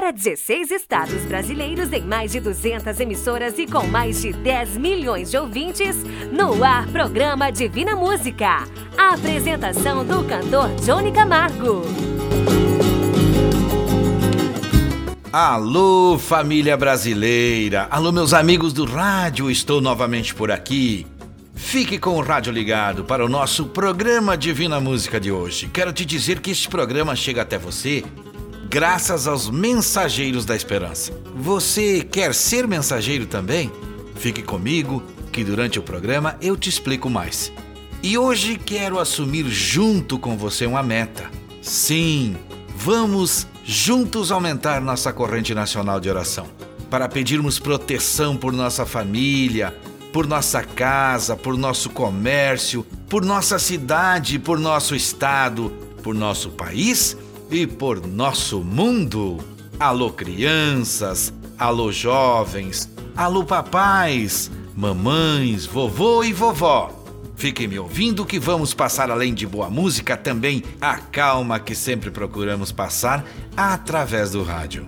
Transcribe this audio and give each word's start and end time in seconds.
para 0.00 0.12
16 0.12 0.70
estados 0.70 1.26
brasileiros 1.26 1.92
em 1.92 2.00
mais 2.00 2.32
de 2.32 2.40
200 2.40 2.98
emissoras 3.00 3.58
e 3.58 3.66
com 3.66 3.86
mais 3.86 4.22
de 4.22 4.32
10 4.32 4.78
milhões 4.78 5.30
de 5.30 5.36
ouvintes, 5.36 5.94
no 6.32 6.64
ar 6.64 6.86
programa 6.86 7.52
Divina 7.52 7.94
Música. 7.94 8.64
A 8.96 9.12
apresentação 9.12 10.02
do 10.02 10.24
cantor 10.24 10.74
Johnny 10.76 11.12
Camargo. 11.12 11.82
Alô, 15.30 16.18
família 16.18 16.78
brasileira! 16.78 17.86
Alô, 17.90 18.10
meus 18.10 18.32
amigos 18.32 18.72
do 18.72 18.86
rádio, 18.86 19.50
estou 19.50 19.82
novamente 19.82 20.34
por 20.34 20.50
aqui. 20.50 21.06
Fique 21.54 21.98
com 21.98 22.16
o 22.16 22.22
rádio 22.22 22.50
ligado 22.54 23.04
para 23.04 23.22
o 23.22 23.28
nosso 23.28 23.66
programa 23.66 24.34
Divina 24.34 24.80
Música 24.80 25.20
de 25.20 25.30
hoje. 25.30 25.68
Quero 25.70 25.92
te 25.92 26.06
dizer 26.06 26.40
que 26.40 26.50
este 26.50 26.70
programa 26.70 27.14
chega 27.14 27.42
até 27.42 27.58
você 27.58 28.02
graças 28.70 29.26
aos 29.26 29.50
mensageiros 29.50 30.44
da 30.44 30.54
esperança. 30.54 31.12
Você 31.34 32.02
quer 32.02 32.32
ser 32.32 32.68
mensageiro 32.68 33.26
também? 33.26 33.70
Fique 34.14 34.42
comigo 34.44 35.02
que 35.32 35.42
durante 35.42 35.80
o 35.80 35.82
programa 35.82 36.36
eu 36.40 36.56
te 36.56 36.68
explico 36.68 37.10
mais. 37.10 37.52
E 38.00 38.16
hoje 38.16 38.56
quero 38.56 39.00
assumir 39.00 39.44
junto 39.48 40.20
com 40.20 40.38
você 40.38 40.66
uma 40.66 40.84
meta. 40.84 41.28
Sim, 41.60 42.36
vamos 42.76 43.44
juntos 43.64 44.30
aumentar 44.30 44.80
nossa 44.80 45.12
corrente 45.12 45.52
nacional 45.52 45.98
de 45.98 46.08
oração 46.08 46.46
para 46.88 47.08
pedirmos 47.08 47.58
proteção 47.58 48.36
por 48.36 48.52
nossa 48.52 48.86
família, 48.86 49.76
por 50.12 50.28
nossa 50.28 50.62
casa, 50.62 51.36
por 51.36 51.58
nosso 51.58 51.90
comércio, 51.90 52.86
por 53.08 53.24
nossa 53.24 53.58
cidade, 53.58 54.38
por 54.38 54.60
nosso 54.60 54.94
estado, 54.94 55.72
por 56.04 56.14
nosso 56.14 56.50
país 56.50 57.16
e 57.50 57.66
por 57.66 58.06
nosso 58.06 58.60
mundo. 58.60 59.38
Alô, 59.78 60.10
crianças, 60.10 61.32
alô, 61.58 61.90
jovens, 61.90 62.88
alô, 63.16 63.44
papais, 63.44 64.50
mamães, 64.76 65.66
vovô 65.66 66.22
e 66.22 66.32
vovó. 66.32 66.96
Fiquem 67.36 67.66
me 67.66 67.78
ouvindo 67.78 68.26
que 68.26 68.38
vamos 68.38 68.74
passar 68.74 69.10
além 69.10 69.32
de 69.32 69.46
boa 69.46 69.70
música 69.70 70.16
também 70.16 70.62
a 70.80 70.98
calma 70.98 71.58
que 71.58 71.74
sempre 71.74 72.10
procuramos 72.10 72.70
passar 72.70 73.24
através 73.56 74.32
do 74.32 74.42
rádio. 74.42 74.86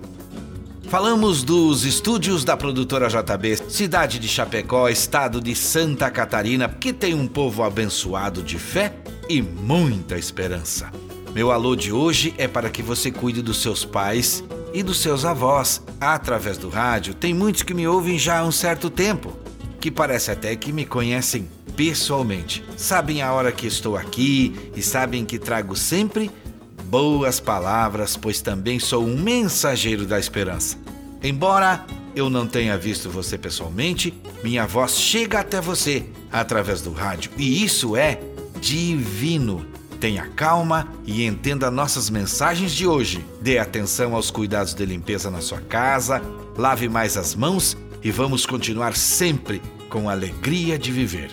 Falamos 0.89 1.43
dos 1.43 1.87
estúdios 1.87 2.45
da 2.45 2.55
produtora 2.55 3.09
JB, 3.09 3.57
cidade 3.71 4.19
de 4.19 4.29
Chapecó, 4.29 4.91
estado 4.91 5.41
de 5.41 5.55
Santa 5.55 6.11
Catarina, 6.11 6.69
que 6.69 6.93
tem 6.93 7.15
um 7.15 7.27
povo 7.27 7.63
abençoado 7.63 8.43
de 8.43 8.59
fé 8.59 8.95
e 9.27 9.41
muita 9.41 10.19
esperança. 10.19 10.93
Meu 11.35 11.51
alô 11.51 11.75
de 11.75 11.91
hoje 11.91 12.35
é 12.37 12.47
para 12.47 12.69
que 12.69 12.83
você 12.83 13.11
cuide 13.11 13.41
dos 13.41 13.63
seus 13.63 13.87
pais 13.87 14.45
e 14.75 14.83
dos 14.83 15.01
seus 15.01 15.25
avós. 15.25 15.83
Através 15.99 16.59
do 16.59 16.69
rádio, 16.69 17.15
tem 17.15 17.33
muitos 17.33 17.63
que 17.63 17.73
me 17.73 17.89
ouvem 17.89 18.19
já 18.19 18.41
há 18.41 18.45
um 18.45 18.53
certo 18.53 18.91
tempo, 18.91 19.33
que 19.81 19.91
parece 19.91 20.31
até 20.31 20.55
que 20.55 20.71
me 20.71 20.85
conhecem 20.85 21.49
pessoalmente. 21.75 22.63
Sabem 22.77 23.23
a 23.23 23.33
hora 23.33 23.51
que 23.51 23.67
estou 23.67 23.97
aqui 23.97 24.55
e 24.77 24.83
sabem 24.83 25.25
que 25.25 25.39
trago 25.39 25.75
sempre 25.75 26.31
boas 26.85 27.41
palavras, 27.41 28.15
pois 28.15 28.43
também 28.43 28.79
sou 28.79 29.03
um 29.03 29.19
mensageiro 29.19 30.05
da 30.05 30.19
esperança. 30.19 30.77
Embora 31.23 31.87
eu 32.15 32.29
não 32.29 32.47
tenha 32.47 32.77
visto 32.77 33.09
você 33.09 33.39
pessoalmente, 33.39 34.13
minha 34.45 34.67
voz 34.67 34.99
chega 34.99 35.41
até 35.41 35.63
você 35.63 36.05
através 36.31 36.83
do 36.83 36.93
rádio 36.93 37.31
e 37.39 37.65
isso 37.65 37.97
é 37.97 38.21
divino. 38.61 39.72
Tenha 40.03 40.27
calma 40.35 40.89
e 41.07 41.25
entenda 41.25 41.71
nossas 41.71 42.11
mensagens 42.11 42.73
de 42.73 42.89
hoje. 42.89 43.25
Dê 43.41 43.59
atenção 43.59 44.17
aos 44.17 44.33
cuidados 44.33 44.75
de 44.75 44.85
limpeza 44.85 45.31
na 45.31 45.41
sua 45.41 45.61
casa, 45.61 46.21
lave 46.59 46.89
mais 46.89 47.17
as 47.17 47.37
mãos 47.37 47.77
e 48.03 48.11
vamos 48.11 48.45
continuar 48.45 48.97
sempre 48.97 49.63
com 49.89 50.11
alegria 50.11 50.77
de 50.77 50.91
viver. 50.91 51.31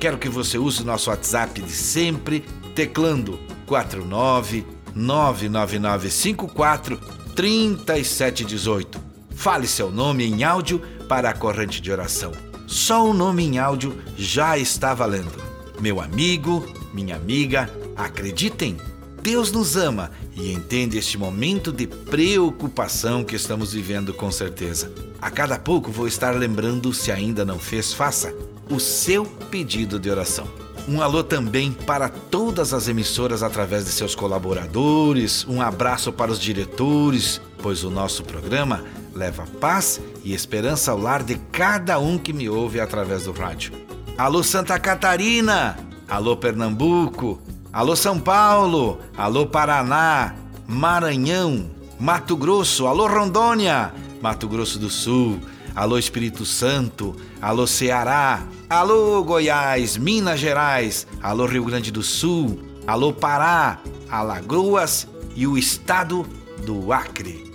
Quero 0.00 0.18
que 0.18 0.28
você 0.28 0.58
use 0.58 0.82
nosso 0.82 1.08
WhatsApp 1.08 1.62
de 1.62 1.70
sempre, 1.70 2.40
teclando 2.74 3.38
49 3.64 4.66
99954 4.92 6.98
3718 7.36 9.00
Fale 9.36 9.68
seu 9.68 9.88
nome 9.88 10.24
em 10.24 10.42
áudio 10.42 10.82
para 11.08 11.30
a 11.30 11.32
corrente 11.32 11.80
de 11.80 11.92
oração. 11.92 12.32
Só 12.66 13.08
o 13.08 13.14
nome 13.14 13.44
em 13.44 13.60
áudio 13.60 13.96
já 14.16 14.58
está 14.58 14.94
valendo. 14.94 15.40
Meu 15.80 16.00
amigo, 16.00 16.66
minha 16.92 17.14
amiga, 17.14 17.70
acreditem, 18.04 18.76
Deus 19.22 19.52
nos 19.52 19.76
ama 19.76 20.10
e 20.34 20.52
entende 20.52 20.96
este 20.96 21.18
momento 21.18 21.70
de 21.70 21.86
preocupação 21.86 23.22
que 23.22 23.36
estamos 23.36 23.72
vivendo 23.72 24.14
com 24.14 24.30
certeza. 24.30 24.90
A 25.20 25.30
cada 25.30 25.58
pouco 25.58 25.90
vou 25.90 26.08
estar 26.08 26.34
lembrando, 26.34 26.92
se 26.92 27.12
ainda 27.12 27.44
não 27.44 27.58
fez, 27.58 27.92
faça 27.92 28.34
o 28.70 28.80
seu 28.80 29.24
pedido 29.24 29.98
de 29.98 30.10
oração. 30.10 30.48
Um 30.88 31.02
alô 31.02 31.22
também 31.22 31.70
para 31.70 32.08
todas 32.08 32.72
as 32.72 32.88
emissoras 32.88 33.42
através 33.42 33.84
de 33.84 33.90
seus 33.90 34.14
colaboradores, 34.14 35.44
um 35.46 35.60
abraço 35.60 36.10
para 36.10 36.32
os 36.32 36.40
diretores, 36.40 37.40
pois 37.62 37.84
o 37.84 37.90
nosso 37.90 38.24
programa 38.24 38.82
leva 39.14 39.44
paz 39.60 40.00
e 40.24 40.32
esperança 40.32 40.92
ao 40.92 40.98
lar 40.98 41.22
de 41.22 41.34
cada 41.52 41.98
um 41.98 42.16
que 42.16 42.32
me 42.32 42.48
ouve 42.48 42.80
através 42.80 43.24
do 43.24 43.32
rádio. 43.32 43.72
Alô 44.16 44.42
Santa 44.42 44.78
Catarina, 44.78 45.76
alô 46.08 46.36
Pernambuco, 46.36 47.40
alô 47.72 47.94
São 47.94 48.18
Paulo, 48.18 48.98
alô 49.16 49.46
Paraná, 49.46 50.34
Maranhão, 50.66 51.70
Mato 51.98 52.36
Grosso, 52.36 52.86
alô 52.86 53.06
Rondônia, 53.06 53.92
Mato 54.20 54.48
Grosso 54.48 54.78
do 54.78 54.90
Sul, 54.90 55.40
alô 55.74 55.98
Espírito 55.98 56.44
Santo, 56.44 57.14
alô 57.40 57.66
Ceará, 57.66 58.42
alô 58.68 59.22
Goiás, 59.22 59.96
Minas 59.96 60.40
Gerais, 60.40 61.06
alô 61.22 61.46
Rio 61.46 61.64
Grande 61.64 61.90
do 61.90 62.02
Sul, 62.02 62.60
alô 62.86 63.12
Pará, 63.12 63.78
Alagoas 64.10 65.06
e 65.36 65.46
o 65.46 65.56
estado 65.56 66.26
do 66.66 66.92
Acre. 66.92 67.48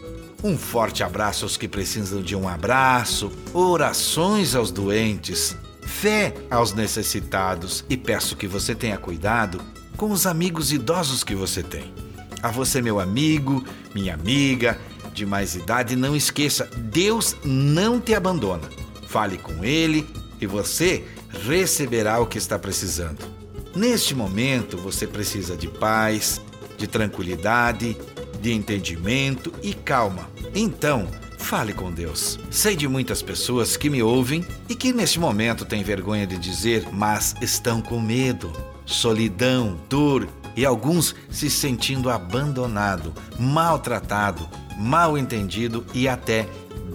Um 0.43 0.57
forte 0.57 1.03
abraço 1.03 1.43
aos 1.43 1.57
que 1.57 1.67
precisam 1.67 2.21
de 2.21 2.35
um 2.35 2.47
abraço, 2.47 3.31
orações 3.53 4.55
aos 4.55 4.71
doentes, 4.71 5.57
fé 5.81 6.33
aos 6.51 6.71
necessitados 6.71 7.83
e 7.89 7.97
peço 7.97 8.35
que 8.35 8.47
você 8.47 8.75
tenha 8.75 8.97
cuidado 8.97 9.59
com 9.95 10.11
os 10.11 10.25
amigos 10.25 10.71
idosos 10.71 11.23
que 11.23 11.35
você 11.35 11.63
tem. 11.63 11.93
A 12.41 12.51
você, 12.51 12.81
meu 12.81 12.99
amigo, 12.99 13.65
minha 13.93 14.13
amiga 14.13 14.79
de 15.13 15.25
mais 15.25 15.55
idade, 15.55 15.95
não 15.95 16.15
esqueça: 16.15 16.69
Deus 16.77 17.35
não 17.43 17.99
te 17.99 18.13
abandona. 18.13 18.69
Fale 19.07 19.37
com 19.37 19.63
Ele 19.63 20.05
e 20.39 20.45
você 20.45 21.05
receberá 21.47 22.19
o 22.19 22.27
que 22.27 22.37
está 22.37 22.59
precisando. 22.59 23.19
Neste 23.75 24.13
momento, 24.13 24.77
você 24.77 25.07
precisa 25.07 25.55
de 25.55 25.67
paz, 25.67 26.41
de 26.77 26.87
tranquilidade, 26.87 27.97
de 28.41 28.51
entendimento 28.53 29.51
e 29.63 29.73
calma. 29.73 30.29
Então, 30.53 31.07
fale 31.37 31.73
com 31.73 31.91
Deus. 31.91 32.39
Sei 32.49 32.75
de 32.75 32.87
muitas 32.87 33.21
pessoas 33.21 33.75
que 33.75 33.89
me 33.89 34.01
ouvem 34.01 34.45
e 34.69 34.75
que 34.75 34.93
neste 34.93 35.19
momento 35.19 35.65
têm 35.65 35.83
vergonha 35.83 36.25
de 36.25 36.37
dizer, 36.37 36.87
mas 36.91 37.35
estão 37.41 37.81
com 37.81 37.99
medo, 37.99 38.51
solidão, 38.85 39.77
dor 39.89 40.27
e 40.55 40.65
alguns 40.65 41.15
se 41.29 41.49
sentindo 41.49 42.09
abandonado, 42.09 43.13
maltratado, 43.39 44.47
mal 44.77 45.17
entendido 45.17 45.85
e 45.93 46.07
até 46.07 46.47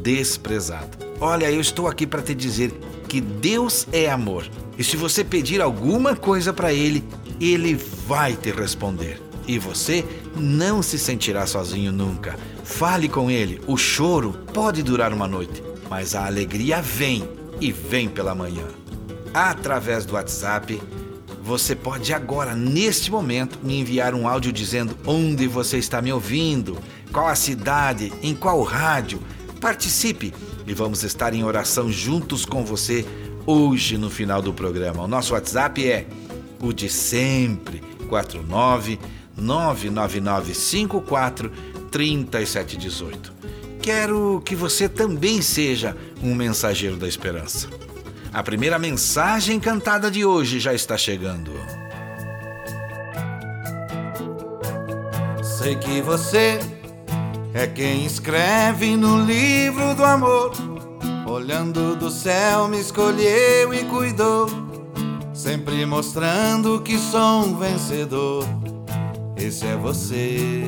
desprezado. 0.02 0.96
Olha, 1.20 1.50
eu 1.50 1.60
estou 1.60 1.88
aqui 1.88 2.06
para 2.06 2.22
te 2.22 2.34
dizer 2.34 2.72
que 3.08 3.20
Deus 3.20 3.86
é 3.92 4.10
amor. 4.10 4.48
E 4.78 4.84
se 4.84 4.96
você 4.96 5.22
pedir 5.22 5.60
alguma 5.60 6.16
coisa 6.16 6.52
para 6.52 6.72
Ele, 6.72 7.04
Ele 7.38 7.74
vai 8.06 8.34
te 8.34 8.50
responder 8.50 9.20
e 9.46 9.58
você 9.58 10.04
não 10.36 10.80
se 10.80 10.96
sentirá 10.96 11.44
sozinho 11.44 11.90
nunca. 11.90 12.38
Fale 12.62 13.08
com 13.08 13.28
ele. 13.28 13.60
O 13.66 13.76
choro 13.76 14.32
pode 14.54 14.80
durar 14.80 15.12
uma 15.12 15.26
noite, 15.26 15.60
mas 15.88 16.14
a 16.14 16.24
alegria 16.24 16.80
vem 16.80 17.28
e 17.60 17.72
vem 17.72 18.08
pela 18.08 18.32
manhã. 18.32 18.64
Através 19.34 20.04
do 20.04 20.14
WhatsApp, 20.14 20.80
você 21.42 21.74
pode 21.74 22.12
agora, 22.12 22.54
neste 22.54 23.10
momento, 23.10 23.58
me 23.62 23.80
enviar 23.80 24.14
um 24.14 24.28
áudio 24.28 24.52
dizendo 24.52 24.94
onde 25.06 25.46
você 25.46 25.78
está 25.78 26.02
me 26.02 26.12
ouvindo, 26.12 26.76
qual 27.12 27.28
a 27.28 27.34
cidade, 27.34 28.12
em 28.22 28.34
qual 28.34 28.62
rádio. 28.62 29.22
Participe 29.60 30.34
e 30.66 30.74
vamos 30.74 31.02
estar 31.02 31.32
em 31.34 31.42
oração 31.42 31.90
juntos 31.90 32.44
com 32.44 32.62
você 32.64 33.06
hoje 33.46 33.96
no 33.96 34.10
final 34.10 34.42
do 34.42 34.52
programa. 34.52 35.02
O 35.02 35.08
nosso 35.08 35.32
WhatsApp 35.32 35.88
é 35.88 36.06
o 36.60 36.70
de 36.72 36.90
sempre, 36.90 37.80
49 38.08 38.98
99954 39.36 41.50
3718. 41.90 43.32
Quero 43.80 44.42
que 44.44 44.54
você 44.54 44.88
também 44.88 45.40
seja 45.40 45.96
um 46.22 46.34
mensageiro 46.34 46.96
da 46.96 47.08
esperança. 47.08 47.68
A 48.32 48.44
primeira 48.44 48.78
mensagem 48.78 49.58
cantada 49.58 50.08
de 50.08 50.24
hoje 50.24 50.60
já 50.60 50.72
está 50.72 50.96
chegando. 50.96 51.52
Sei 55.42 55.74
que 55.74 56.00
você 56.00 56.60
é 57.52 57.66
quem 57.66 58.06
escreve 58.06 58.96
no 58.96 59.24
livro 59.24 59.96
do 59.96 60.04
amor. 60.04 60.52
Olhando 61.26 61.96
do 61.96 62.08
céu, 62.08 62.68
me 62.68 62.80
escolheu 62.80 63.74
e 63.74 63.84
cuidou, 63.84 64.48
sempre 65.34 65.84
mostrando 65.84 66.80
que 66.82 66.96
sou 66.98 67.46
um 67.46 67.58
vencedor. 67.58 68.44
Esse 69.36 69.66
é 69.66 69.76
você. 69.76 70.62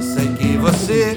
Sei 0.00 0.28
que 0.34 0.58
você, 0.58 1.16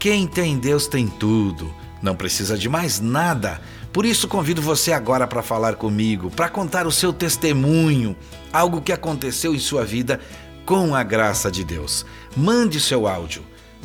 Quem 0.00 0.26
tem 0.26 0.58
Deus 0.58 0.86
tem 0.86 1.06
tudo, 1.06 1.70
não 2.02 2.16
precisa 2.16 2.56
de 2.56 2.70
mais 2.70 3.00
nada. 3.00 3.60
Por 3.92 4.06
isso 4.06 4.26
convido 4.26 4.62
você 4.62 4.92
agora 4.92 5.26
para 5.26 5.42
falar 5.42 5.74
comigo, 5.74 6.30
para 6.30 6.48
contar 6.48 6.86
o 6.86 6.90
seu 6.90 7.12
testemunho, 7.12 8.16
algo 8.50 8.80
que 8.80 8.92
aconteceu 8.92 9.54
em 9.54 9.58
sua 9.58 9.84
vida 9.84 10.18
com 10.64 10.94
a 10.94 11.02
graça 11.02 11.50
de 11.50 11.62
Deus. 11.62 12.06
Mande 12.34 12.80
seu 12.80 13.06
áudio. 13.06 13.42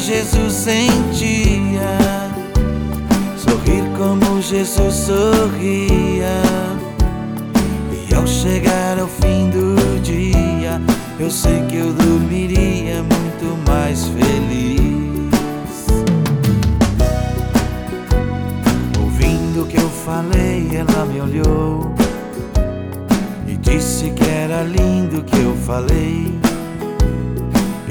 Jesus 0.00 0.52
sentia, 0.52 1.98
sorrir 3.36 3.84
como 3.96 4.40
Jesus 4.40 4.94
sorria. 4.94 6.42
E 8.08 8.14
ao 8.14 8.26
chegar 8.26 8.98
ao 8.98 9.08
fim 9.08 9.50
do 9.50 10.00
dia, 10.02 10.80
eu 11.18 11.30
sei 11.30 11.62
que 11.66 11.76
eu 11.76 11.92
dormiria 11.92 13.02
muito 13.02 13.70
mais 13.70 14.06
feliz. 14.06 14.90
falei, 20.10 20.68
ela 20.74 21.04
me 21.06 21.20
olhou 21.20 21.94
e 23.46 23.56
disse 23.56 24.10
que 24.10 24.24
era 24.24 24.62
lindo 24.62 25.18
o 25.18 25.22
que 25.22 25.38
eu 25.38 25.54
falei. 25.56 26.49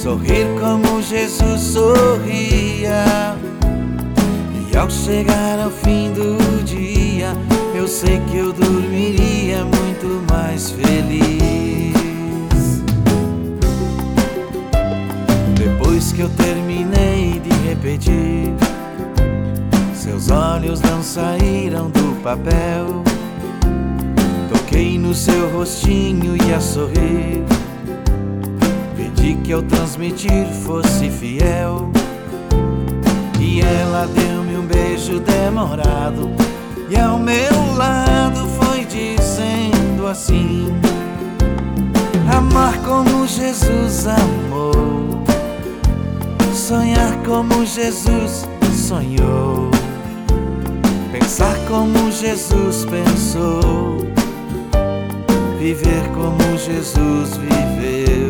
sorrir 0.00 0.46
como 0.58 1.02
Jesus 1.02 1.60
sorria. 1.60 3.36
E 4.72 4.76
ao 4.76 4.88
chegar 4.88 5.58
ao 5.58 5.70
fim 5.70 6.10
do 6.12 6.64
dia, 6.64 7.36
eu 7.74 7.86
sei 7.86 8.18
que 8.30 8.38
eu 8.38 8.50
dormiria 8.50 9.62
muito 9.64 10.24
mais 10.32 10.70
feliz. 10.70 11.92
Depois 15.54 16.12
que 16.12 16.22
eu 16.22 16.30
terminei 16.30 17.38
de 17.40 17.68
repetir, 17.68 18.54
seus 19.94 20.30
olhos 20.30 20.80
não 20.80 21.02
saíram 21.02 21.90
do 21.90 22.22
papel 22.22 23.02
Toquei 24.50 24.98
no 24.98 25.12
seu 25.12 25.50
rostinho 25.50 26.36
e 26.36 26.54
a 26.54 26.60
sorrir. 26.60 27.44
Pedi 29.20 29.34
que 29.34 29.52
ao 29.52 29.62
transmitir 29.62 30.46
fosse 30.64 31.10
fiel. 31.10 31.90
E 33.38 33.60
ela 33.60 34.06
deu-me 34.06 34.56
um 34.56 34.66
beijo 34.66 35.20
demorado. 35.20 36.30
E 36.88 36.98
ao 36.98 37.18
meu 37.18 37.74
lado 37.76 38.48
foi 38.48 38.86
dizendo 38.86 40.06
assim: 40.06 40.68
Amar 42.34 42.78
como 42.78 43.26
Jesus 43.26 44.06
amou, 44.06 45.22
sonhar 46.54 47.14
como 47.22 47.66
Jesus 47.66 48.48
sonhou, 48.72 49.70
pensar 51.12 51.56
como 51.68 52.10
Jesus 52.10 52.86
pensou 52.86 54.10
viver 55.60 56.08
como 56.14 56.56
Jesus 56.56 57.36
viveu, 57.36 58.29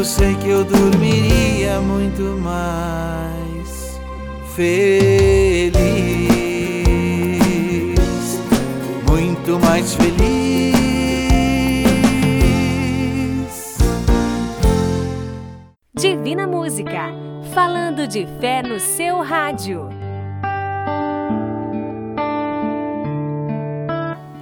eu 0.00 0.04
sei 0.04 0.34
que 0.36 0.48
eu 0.48 0.64
dormiria 0.64 1.78
muito 1.78 2.22
mais 2.42 4.00
feliz, 4.56 5.82
muito 9.06 9.58
mais 9.58 9.94
feliz. 9.94 10.16
Divina 15.94 16.46
Música, 16.46 17.12
falando 17.52 18.06
de 18.06 18.26
fé 18.40 18.62
no 18.62 18.80
seu 18.80 19.20
rádio. 19.22 19.90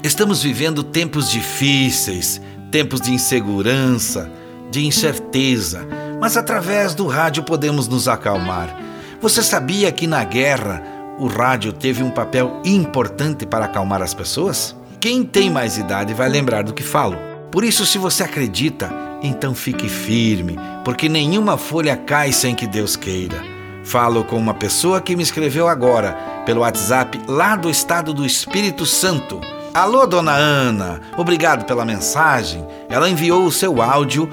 Estamos 0.05 0.41
vivendo 0.41 0.85
tempos 0.85 1.29
difíceis, 1.29 2.41
tempos 2.71 3.01
de 3.01 3.11
insegurança, 3.13 4.38
de 4.71 4.85
incerteza, 4.87 5.87
mas 6.21 6.37
através 6.37 6.95
do 6.95 7.07
rádio 7.07 7.43
podemos 7.43 7.89
nos 7.89 8.09
acalmar. 8.09 8.77
Você 9.21 9.43
sabia 9.43 9.91
que 9.91 10.07
na 10.07 10.23
guerra 10.25 10.83
o 11.19 11.27
rádio 11.27 11.73
teve 11.73 12.03
um 12.03 12.11
papel 12.11 12.61
importante 12.65 13.45
para 13.45 13.65
acalmar 13.65 14.03
as 14.03 14.15
pessoas? 14.15 14.77
Quem 15.01 15.25
tem 15.25 15.51
mais 15.51 15.79
idade 15.79 16.15
vai 16.15 16.29
lembrar 16.29 16.63
do 16.63 16.73
que 16.73 16.83
falo. 16.83 17.17
Por 17.51 17.65
isso, 17.65 17.87
se 17.87 17.99
você 17.99 18.23
acredita, 18.23 18.91
então 19.23 19.55
fique 19.55 19.89
firme, 19.89 20.59
porque 20.85 21.09
nenhuma 21.09 21.57
folha 21.57 21.97
cai 21.97 22.33
sem 22.33 22.55
que 22.55 22.67
Deus 22.67 22.95
queira. 22.95 23.43
Falo 23.85 24.23
com 24.23 24.37
uma 24.37 24.55
pessoa 24.55 25.01
que 25.01 25.17
me 25.17 25.23
escreveu 25.23 25.67
agora 25.67 26.13
pelo 26.45 26.61
WhatsApp 26.61 27.21
lá 27.27 27.57
do 27.57 27.71
estado 27.71 28.13
do 28.13 28.25
Espírito 28.25 28.85
Santo. 28.85 29.41
Alô, 29.73 30.07
dona 30.07 30.33
Ana, 30.33 31.01
obrigado 31.17 31.65
pela 31.65 31.85
mensagem. 31.85 32.67
Ela 32.89 33.09
enviou 33.09 33.45
o 33.45 33.53
seu 33.53 33.81
áudio 33.81 34.29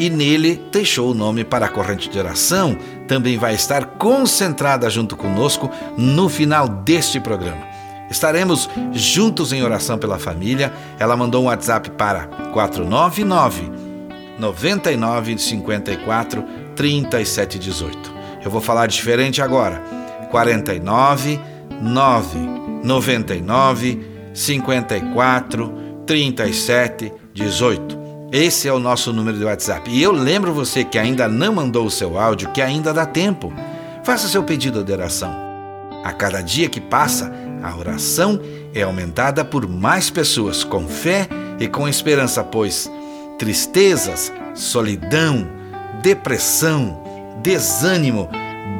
e 0.00 0.08
nele 0.08 0.64
deixou 0.72 1.10
o 1.10 1.14
nome 1.14 1.44
para 1.44 1.66
a 1.66 1.68
corrente 1.68 2.08
de 2.08 2.18
oração. 2.18 2.74
Também 3.06 3.36
vai 3.36 3.54
estar 3.54 3.84
concentrada 3.84 4.88
junto 4.88 5.14
conosco 5.14 5.70
no 5.94 6.26
final 6.30 6.66
deste 6.66 7.20
programa. 7.20 7.68
Estaremos 8.10 8.66
juntos 8.92 9.52
em 9.52 9.62
oração 9.62 9.98
pela 9.98 10.18
família. 10.18 10.72
Ela 10.98 11.18
mandou 11.18 11.42
um 11.42 11.48
WhatsApp 11.48 11.90
para 11.90 12.28
499 12.50 13.70
9954 14.38 16.44
3718. 16.74 18.14
Eu 18.42 18.50
vou 18.50 18.62
falar 18.62 18.86
diferente 18.86 19.42
agora. 19.42 19.82
49 20.30 21.38
9 21.78 22.38
99 22.82 24.00
54 24.32 25.74
37 26.06 27.12
18. 27.34 27.99
Esse 28.32 28.68
é 28.68 28.72
o 28.72 28.78
nosso 28.78 29.12
número 29.12 29.36
de 29.36 29.44
WhatsApp. 29.44 29.90
E 29.90 30.00
eu 30.00 30.12
lembro 30.12 30.52
você 30.52 30.84
que 30.84 30.98
ainda 30.98 31.26
não 31.26 31.52
mandou 31.52 31.84
o 31.84 31.90
seu 31.90 32.16
áudio, 32.16 32.52
que 32.52 32.62
ainda 32.62 32.94
dá 32.94 33.04
tempo. 33.04 33.52
Faça 34.04 34.28
seu 34.28 34.44
pedido 34.44 34.84
de 34.84 34.92
oração. 34.92 35.34
A 36.04 36.12
cada 36.12 36.40
dia 36.40 36.68
que 36.68 36.80
passa, 36.80 37.32
a 37.60 37.76
oração 37.76 38.40
é 38.72 38.82
aumentada 38.82 39.44
por 39.44 39.68
mais 39.68 40.10
pessoas 40.10 40.62
com 40.62 40.86
fé 40.86 41.28
e 41.58 41.66
com 41.66 41.88
esperança, 41.88 42.44
pois 42.44 42.90
tristezas, 43.36 44.32
solidão, 44.54 45.48
depressão, 46.00 47.02
desânimo, 47.42 48.28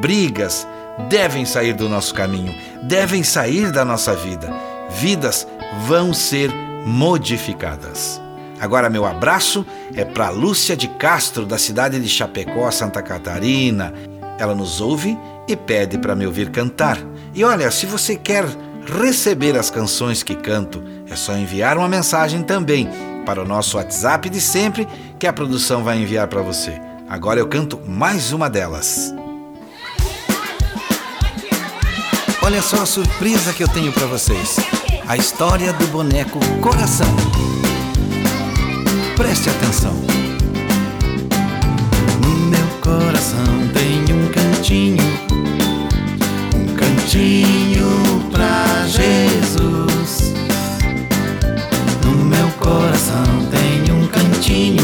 brigas 0.01 0.65
devem 1.09 1.45
sair 1.45 1.73
do 1.73 1.89
nosso 1.89 2.13
caminho, 2.13 2.55
devem 2.83 3.21
sair 3.21 3.69
da 3.71 3.83
nossa 3.83 4.15
vida. 4.15 4.49
Vidas 4.89 5.45
vão 5.85 6.13
ser 6.13 6.49
modificadas. 6.85 8.21
Agora, 8.61 8.91
meu 8.91 9.07
abraço 9.07 9.65
é 9.95 10.05
para 10.05 10.29
Lúcia 10.29 10.77
de 10.77 10.87
Castro, 10.87 11.47
da 11.47 11.57
cidade 11.57 11.99
de 11.99 12.07
Chapecó, 12.07 12.69
Santa 12.69 13.01
Catarina. 13.01 13.91
Ela 14.37 14.53
nos 14.53 14.79
ouve 14.79 15.17
e 15.47 15.55
pede 15.55 15.97
para 15.97 16.15
me 16.15 16.27
ouvir 16.27 16.51
cantar. 16.51 16.99
E 17.33 17.43
olha, 17.43 17.71
se 17.71 17.87
você 17.87 18.15
quer 18.15 18.45
receber 19.01 19.57
as 19.57 19.71
canções 19.71 20.21
que 20.21 20.35
canto, 20.35 20.83
é 21.09 21.15
só 21.15 21.35
enviar 21.35 21.75
uma 21.75 21.89
mensagem 21.89 22.43
também 22.43 22.87
para 23.25 23.41
o 23.41 23.47
nosso 23.47 23.77
WhatsApp 23.77 24.29
de 24.29 24.39
sempre 24.39 24.87
que 25.17 25.25
a 25.25 25.33
produção 25.33 25.83
vai 25.83 25.97
enviar 25.97 26.27
para 26.27 26.43
você. 26.43 26.79
Agora 27.09 27.39
eu 27.39 27.47
canto 27.47 27.79
mais 27.87 28.31
uma 28.31 28.47
delas. 28.47 29.11
Olha 32.43 32.61
só 32.61 32.83
a 32.83 32.85
surpresa 32.85 33.53
que 33.53 33.63
eu 33.63 33.67
tenho 33.67 33.91
para 33.91 34.05
vocês. 34.05 34.57
A 35.07 35.17
história 35.17 35.73
do 35.73 35.87
boneco 35.87 36.39
Coração. 36.61 37.07
Preste 39.21 39.51
atenção. 39.51 39.93
No 42.23 42.29
meu 42.47 42.67
coração 42.81 43.45
tem 43.71 44.15
um 44.15 44.27
cantinho, 44.31 45.03
um 46.55 46.65
cantinho 46.73 48.23
pra 48.31 48.87
Jesus. 48.87 50.33
No 52.03 52.25
meu 52.25 52.47
coração 52.59 53.45
tem 53.51 53.93
um 53.95 54.07
cantinho, 54.07 54.81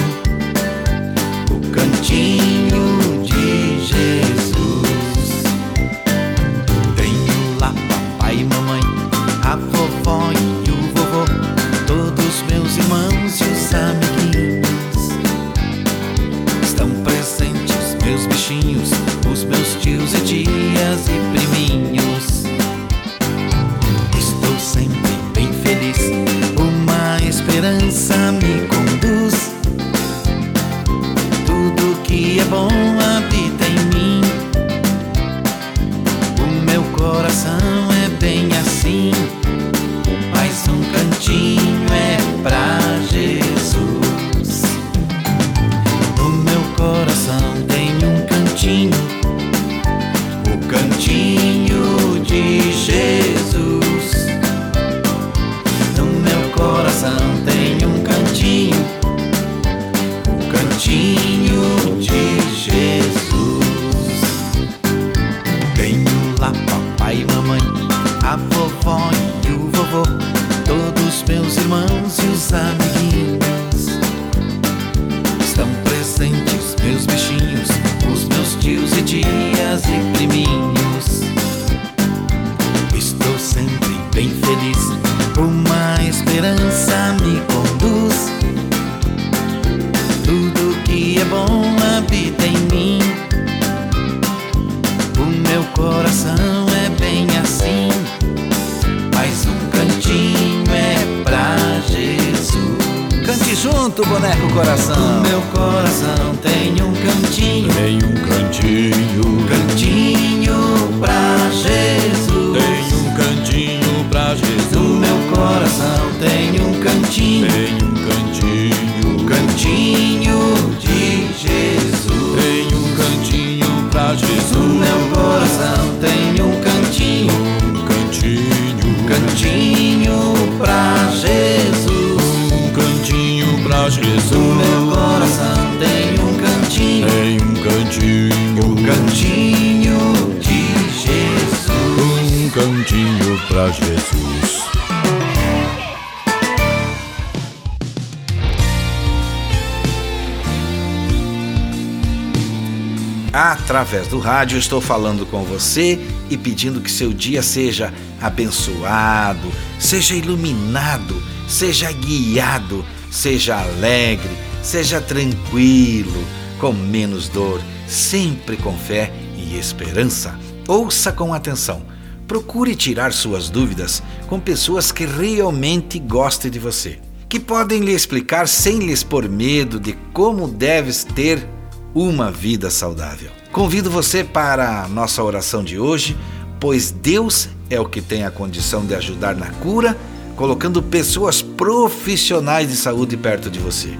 Através 153.68 154.08
do 154.08 154.18
rádio 154.18 154.58
estou 154.58 154.80
falando 154.80 155.26
com 155.26 155.44
você 155.44 156.00
e 156.30 156.38
pedindo 156.38 156.80
que 156.80 156.90
seu 156.90 157.12
dia 157.12 157.42
seja 157.44 157.94
abençoado, 158.22 159.52
seja 159.78 160.16
iluminado, 160.16 161.22
seja 161.50 161.92
guiado, 161.92 162.86
seja 163.12 163.60
alegre, 163.60 164.32
seja 164.64 165.02
tranquilo, 165.02 166.24
com 166.62 166.72
menos 166.72 167.28
dor, 167.28 167.62
sempre 167.86 168.56
com 168.56 168.72
fé 168.78 169.12
e 169.36 169.60
esperança. 169.60 170.40
Ouça 170.66 171.12
com 171.12 171.34
atenção. 171.34 171.86
Procure 172.26 172.74
tirar 172.74 173.12
suas 173.12 173.50
dúvidas 173.50 174.02
com 174.28 174.40
pessoas 174.40 174.94
que 174.94 175.06
realmente 175.06 176.00
gostem 176.00 176.50
de 176.50 176.58
você, 176.58 177.00
que 177.28 177.38
podem 177.38 177.82
lhe 177.82 177.92
explicar 177.92 178.48
sem 178.48 178.80
lhes 178.80 179.04
pôr 179.04 179.28
medo 179.28 179.78
de 179.78 179.92
como 180.14 180.48
deves 180.48 181.04
ter 181.04 181.46
uma 181.94 182.32
vida 182.32 182.70
saudável. 182.70 183.32
Convido 183.58 183.90
você 183.90 184.24
para 184.24 184.84
a 184.84 184.88
nossa 184.88 185.24
oração 185.24 185.64
de 185.64 185.80
hoje, 185.80 186.16
pois 186.60 186.92
Deus 186.92 187.50
é 187.72 187.80
o 187.80 187.90
que 187.90 188.04
tem 188.04 188.24
a 188.24 188.30
condição 188.30 188.86
de 188.86 188.94
ajudar 188.94 189.36
na 189.36 189.48
cura, 189.48 189.98
colocando 190.36 190.80
pessoas 190.80 191.42
profissionais 191.42 192.70
de 192.70 192.76
saúde 192.76 193.18
perto 193.18 193.50
de 193.50 193.58
você. 193.58 193.98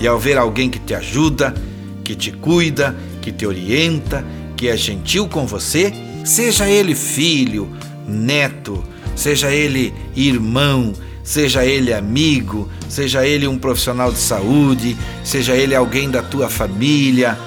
E 0.00 0.06
ao 0.08 0.18
ver 0.18 0.38
alguém 0.38 0.70
que 0.70 0.78
te 0.78 0.94
ajuda, 0.94 1.52
que 2.02 2.14
te 2.14 2.32
cuida, 2.32 2.96
que 3.20 3.30
te 3.30 3.44
orienta, 3.44 4.24
que 4.56 4.68
é 4.68 4.76
gentil 4.76 5.28
com 5.28 5.46
você, 5.46 5.92
seja 6.24 6.66
ele 6.66 6.94
filho, 6.94 7.68
neto, 8.08 8.82
seja 9.14 9.50
ele 9.50 9.92
irmão, 10.16 10.94
seja 11.22 11.62
ele 11.62 11.92
amigo, 11.92 12.70
seja 12.88 13.26
ele 13.26 13.46
um 13.46 13.58
profissional 13.58 14.10
de 14.10 14.18
saúde, 14.18 14.96
seja 15.22 15.54
ele 15.54 15.74
alguém 15.74 16.10
da 16.10 16.22
tua 16.22 16.48
família, 16.48 17.38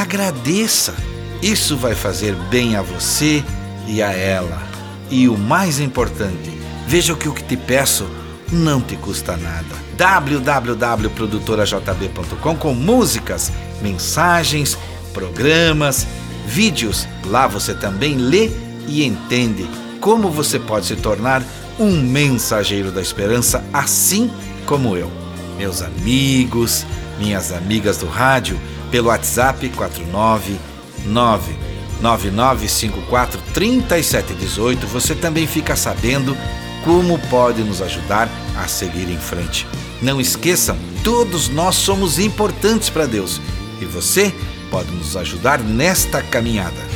agradeça. 0.00 0.94
Isso 1.42 1.76
vai 1.76 1.94
fazer 1.94 2.34
bem 2.50 2.76
a 2.76 2.82
você 2.82 3.42
e 3.86 4.02
a 4.02 4.12
ela. 4.12 4.62
E 5.10 5.28
o 5.28 5.38
mais 5.38 5.80
importante, 5.80 6.50
veja 6.86 7.14
que 7.14 7.28
o 7.28 7.32
que 7.32 7.42
te 7.42 7.56
peço 7.56 8.06
não 8.52 8.80
te 8.80 8.96
custa 8.96 9.36
nada. 9.36 9.74
www.produtorajb.com 9.96 12.56
com 12.56 12.74
músicas, 12.74 13.52
mensagens, 13.80 14.76
programas, 15.14 16.06
vídeos. 16.46 17.08
Lá 17.24 17.46
você 17.46 17.74
também 17.74 18.16
lê 18.16 18.50
e 18.86 19.02
entende 19.04 19.66
como 20.00 20.30
você 20.30 20.58
pode 20.58 20.86
se 20.86 20.96
tornar 20.96 21.42
um 21.78 22.02
mensageiro 22.02 22.90
da 22.90 23.00
esperança, 23.00 23.64
assim 23.72 24.30
como 24.66 24.94
eu. 24.96 25.10
Meus 25.56 25.80
amigos, 25.80 26.84
minhas 27.18 27.50
amigas 27.50 27.96
do 27.98 28.06
rádio, 28.06 28.60
pelo 28.90 29.08
WhatsApp 29.08 29.68
499 29.70 31.54
9954 32.00 33.40
3718, 33.54 34.86
você 34.86 35.14
também 35.14 35.46
fica 35.46 35.74
sabendo 35.76 36.36
como 36.84 37.18
pode 37.30 37.62
nos 37.62 37.82
ajudar 37.82 38.28
a 38.56 38.68
seguir 38.68 39.10
em 39.10 39.18
frente. 39.18 39.66
Não 40.00 40.20
esqueçam, 40.20 40.76
todos 41.02 41.48
nós 41.48 41.74
somos 41.74 42.18
importantes 42.18 42.90
para 42.90 43.06
Deus 43.06 43.40
e 43.80 43.84
você 43.84 44.32
pode 44.70 44.90
nos 44.92 45.16
ajudar 45.16 45.58
nesta 45.58 46.22
caminhada. 46.22 46.95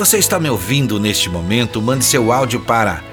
Você 0.00 0.16
está 0.16 0.40
me 0.40 0.48
ouvindo 0.48 0.98
neste 0.98 1.28
momento? 1.28 1.82
Mande 1.82 2.06
seu 2.06 2.32
áudio 2.32 2.60
para 2.60 3.04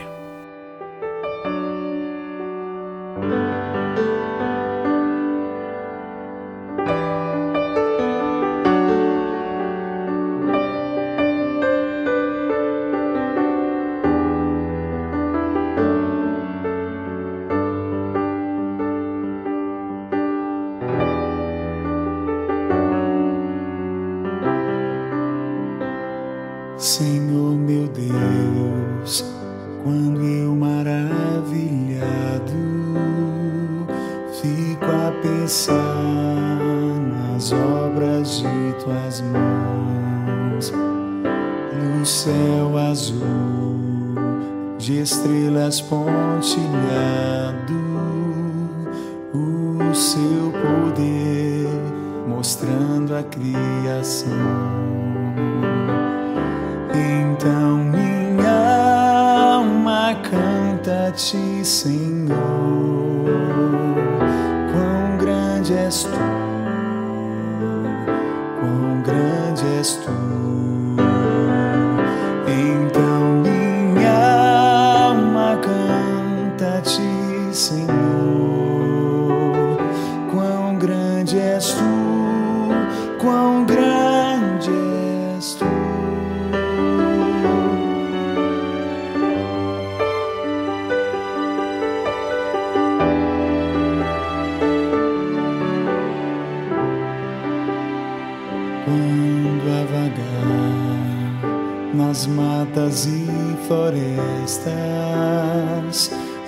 Matas 102.85 103.07
e 103.07 103.27
florestas, 103.67 104.71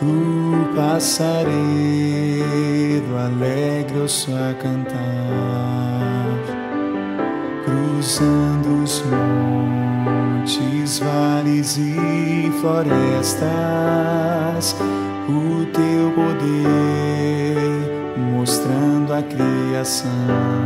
o 0.03 0.75
passareiro 0.75 1.57
alegre 3.16 3.99
o 3.99 4.07
a 4.35 4.53
cantar, 4.55 6.37
cruzando 7.64 8.83
os 8.85 9.03
montes, 9.07 10.99
vales 10.99 11.79
e 11.79 12.53
florestas, 12.61 13.46
o 15.29 15.64
teu 15.72 16.12
poder 16.14 17.66
mostrando 18.18 19.14
a 19.14 19.22
criação. 19.22 20.65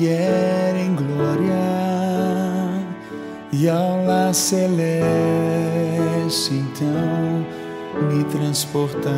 Vier 0.00 0.74
em 0.76 0.94
glória 0.94 1.52
e 3.52 3.68
ao 3.68 4.02
lar 4.06 4.32
celeste 4.32 4.64
então 6.54 7.44
me 8.08 8.24
transportar, 8.24 9.12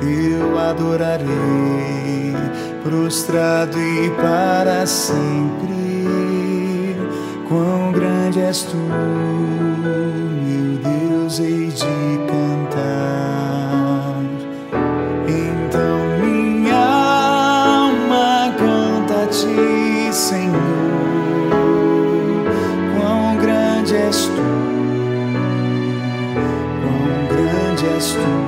eu 0.00 0.58
adorarei 0.58 1.26
prostrado 2.82 3.78
e 3.78 4.08
para 4.12 4.86
sempre. 4.86 5.76
Quão 7.50 7.92
grande 7.92 8.40
és 8.40 8.62
tu, 8.62 8.78
meu 10.42 10.78
Deus, 10.78 11.38
hei 11.38 11.66
de 11.66 11.97
question 28.00 28.47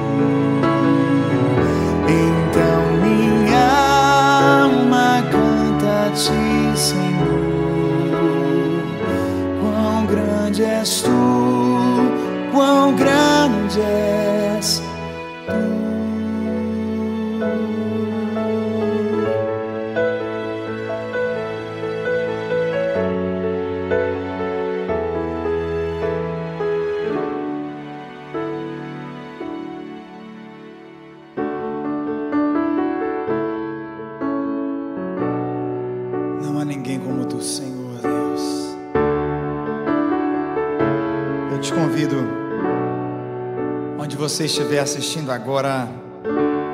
você 44.41 44.47
estiver 44.47 44.79
assistindo 44.79 45.31
agora 45.31 45.87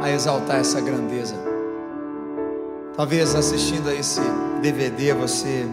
a 0.00 0.08
exaltar 0.08 0.60
essa 0.60 0.80
grandeza. 0.80 1.34
Talvez 2.96 3.34
assistindo 3.34 3.88
a 3.88 3.94
esse 3.94 4.20
DVD 4.62 5.12
você 5.12 5.66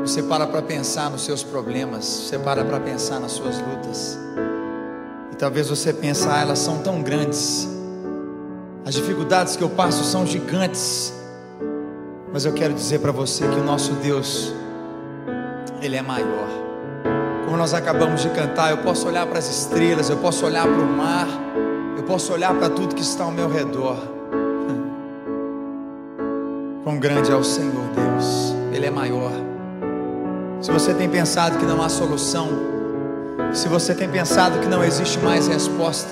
você 0.00 0.20
para 0.24 0.48
para 0.48 0.62
pensar 0.62 1.08
nos 1.10 1.24
seus 1.24 1.44
problemas, 1.44 2.04
você 2.04 2.40
para 2.40 2.64
para 2.64 2.80
pensar 2.80 3.20
nas 3.20 3.30
suas 3.30 3.60
lutas. 3.60 4.18
E 5.30 5.36
talvez 5.36 5.68
você 5.68 5.92
pense, 5.92 6.26
ah, 6.28 6.40
elas 6.40 6.58
são 6.58 6.78
tão 6.78 7.00
grandes. 7.00 7.68
As 8.84 8.94
dificuldades 8.94 9.54
que 9.54 9.62
eu 9.62 9.70
passo 9.70 10.02
são 10.02 10.26
gigantes. 10.26 11.14
Mas 12.32 12.44
eu 12.44 12.52
quero 12.52 12.74
dizer 12.74 12.98
para 12.98 13.12
você 13.12 13.46
que 13.46 13.60
o 13.60 13.62
nosso 13.62 13.92
Deus 13.92 14.52
ele 15.80 15.94
é 15.94 16.02
maior 16.02 16.61
nós 17.62 17.74
acabamos 17.74 18.22
de 18.22 18.28
cantar, 18.30 18.72
eu 18.72 18.78
posso 18.78 19.06
olhar 19.06 19.24
para 19.24 19.38
as 19.38 19.48
estrelas, 19.48 20.10
eu 20.10 20.16
posso 20.16 20.44
olhar 20.44 20.66
para 20.66 20.82
o 20.82 20.84
mar, 20.84 21.28
eu 21.96 22.02
posso 22.02 22.32
olhar 22.32 22.52
para 22.52 22.68
tudo 22.68 22.92
que 22.92 23.02
está 23.02 23.22
ao 23.22 23.30
meu 23.30 23.48
redor. 23.48 23.98
Quão 26.82 26.98
grande 26.98 27.30
é 27.30 27.36
o 27.36 27.44
Senhor 27.44 27.84
Deus, 27.94 28.52
Ele 28.72 28.86
é 28.86 28.90
maior. 28.90 29.30
Se 30.60 30.72
você 30.72 30.92
tem 30.92 31.08
pensado 31.08 31.56
que 31.56 31.64
não 31.64 31.80
há 31.80 31.88
solução, 31.88 32.48
se 33.52 33.68
você 33.68 33.94
tem 33.94 34.08
pensado 34.08 34.58
que 34.58 34.66
não 34.66 34.82
existe 34.82 35.20
mais 35.20 35.46
resposta, 35.46 36.10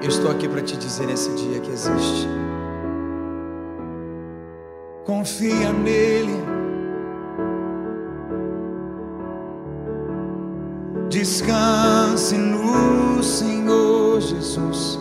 eu 0.00 0.08
estou 0.08 0.30
aqui 0.30 0.48
para 0.48 0.62
te 0.62 0.74
dizer 0.74 1.06
nesse 1.06 1.34
dia 1.34 1.60
que 1.60 1.70
existe. 1.70 2.26
Confia 5.04 5.70
nele 5.70 6.55
Descanse 11.38 12.38
no 12.38 13.22
Senhor 13.22 14.22
Jesus. 14.22 14.98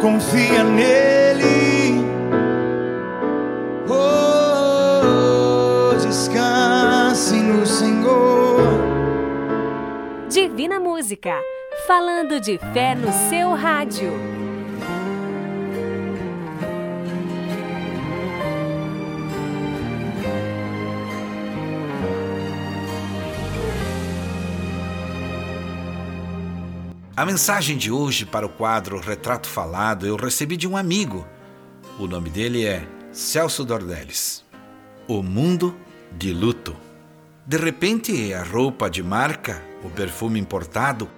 Confia 0.00 0.62
nele. 0.62 2.04
Oh, 3.88 5.92
descanse 5.96 7.34
no 7.34 7.66
Senhor. 7.66 8.60
Divina 10.28 10.78
Música, 10.78 11.34
falando 11.84 12.38
de 12.38 12.58
fé 12.72 12.94
no 12.94 13.12
seu 13.28 13.54
rádio. 13.54 14.37
A 27.18 27.26
mensagem 27.26 27.76
de 27.76 27.90
hoje 27.90 28.24
para 28.24 28.46
o 28.46 28.48
quadro 28.48 29.00
Retrato 29.00 29.48
Falado 29.48 30.06
eu 30.06 30.14
recebi 30.14 30.56
de 30.56 30.68
um 30.68 30.76
amigo. 30.76 31.26
O 31.98 32.06
nome 32.06 32.30
dele 32.30 32.64
é 32.64 32.86
Celso 33.10 33.64
Dordeles. 33.64 34.44
O 35.08 35.20
mundo 35.20 35.74
de 36.16 36.32
luto. 36.32 36.76
De 37.44 37.56
repente, 37.56 38.32
a 38.32 38.44
roupa 38.44 38.88
de 38.88 39.02
marca, 39.02 39.60
o 39.82 39.90
perfume 39.90 40.38
importado 40.38 41.10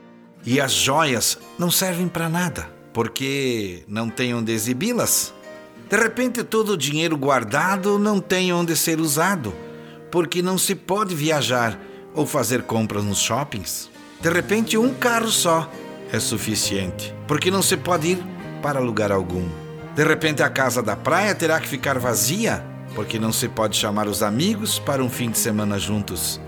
e 0.43 0.59
as 0.59 0.73
joias 0.73 1.39
não 1.59 1.71
servem 1.71 2.09
para 2.09 2.31
nada, 2.31 2.71
porque 2.95 3.85
não 3.87 4.09
tem 4.09 4.33
onde 4.33 4.53
exibi-las. 4.53 5.35
De 5.91 5.99
repente, 5.99 6.43
todo 6.43 6.71
o 6.71 6.79
dinheiro 6.79 7.15
guardado 7.15 7.99
não 7.99 8.21
tem 8.21 8.55
onde 8.55 8.75
ser 8.75 8.99
usado, 9.01 9.53
porque 10.11 10.41
não 10.41 10.57
se 10.57 10.75
pode 10.75 11.15
viajar 11.15 11.79
ou 12.15 12.25
fazer 12.25 12.63
compras 12.63 13.05
nos 13.05 13.19
shoppings. 13.19 13.91
De 14.19 14.31
repente, 14.31 14.79
um 14.79 14.95
carro 14.95 15.29
só 15.29 15.71
é 16.13 16.19
suficiente, 16.19 17.15
porque 17.27 17.51
não 17.51 17.63
se 17.63 17.77
pode 17.77 18.09
ir 18.09 18.23
para 18.63 18.81
lugar 18.81 19.13
algum. 19.13 19.49
De 19.95 20.05
repente, 20.05 20.43
a 20.43 20.49
casa 20.49 20.83
da 20.83 20.97
praia 20.97 21.35
terá 21.35 21.61
que 21.61 21.69
ficar 21.69 21.99
vazia, 21.99 22.65
porque 22.95 23.19
não 23.19 23.33
se 23.33 23.49
pode 23.49 23.77
chamar 23.77 24.07
os 24.07 24.23
amigos 24.23 24.79
para 24.79 25.03
um 25.03 25.11
fim 25.11 25.31
de 25.31 25.39
semana 25.39 25.79
juntos. 25.79 26.41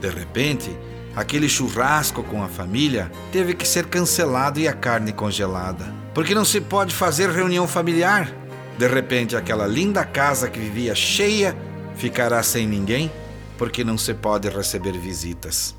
De 0.00 0.08
repente, 0.08 0.70
aquele 1.14 1.48
churrasco 1.48 2.22
com 2.22 2.42
a 2.42 2.48
família 2.48 3.10
teve 3.32 3.54
que 3.54 3.66
ser 3.66 3.86
cancelado 3.86 4.60
e 4.60 4.68
a 4.68 4.72
carne 4.72 5.12
congelada. 5.12 5.92
Porque 6.14 6.34
não 6.34 6.44
se 6.44 6.60
pode 6.60 6.94
fazer 6.94 7.30
reunião 7.30 7.66
familiar. 7.66 8.32
De 8.76 8.86
repente, 8.86 9.36
aquela 9.36 9.66
linda 9.66 10.04
casa 10.04 10.48
que 10.48 10.58
vivia 10.58 10.94
cheia 10.94 11.56
ficará 11.96 12.42
sem 12.42 12.66
ninguém, 12.66 13.10
porque 13.56 13.82
não 13.82 13.98
se 13.98 14.14
pode 14.14 14.48
receber 14.48 14.96
visitas. 14.98 15.77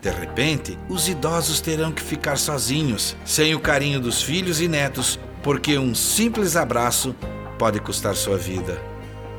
De 0.00 0.10
repente, 0.10 0.78
os 0.88 1.08
idosos 1.08 1.60
terão 1.60 1.90
que 1.90 2.02
ficar 2.02 2.36
sozinhos, 2.36 3.16
sem 3.24 3.54
o 3.54 3.60
carinho 3.60 4.00
dos 4.00 4.22
filhos 4.22 4.60
e 4.60 4.68
netos, 4.68 5.18
porque 5.42 5.78
um 5.78 5.94
simples 5.94 6.56
abraço 6.56 7.14
pode 7.58 7.80
custar 7.80 8.14
sua 8.14 8.36
vida. 8.36 8.80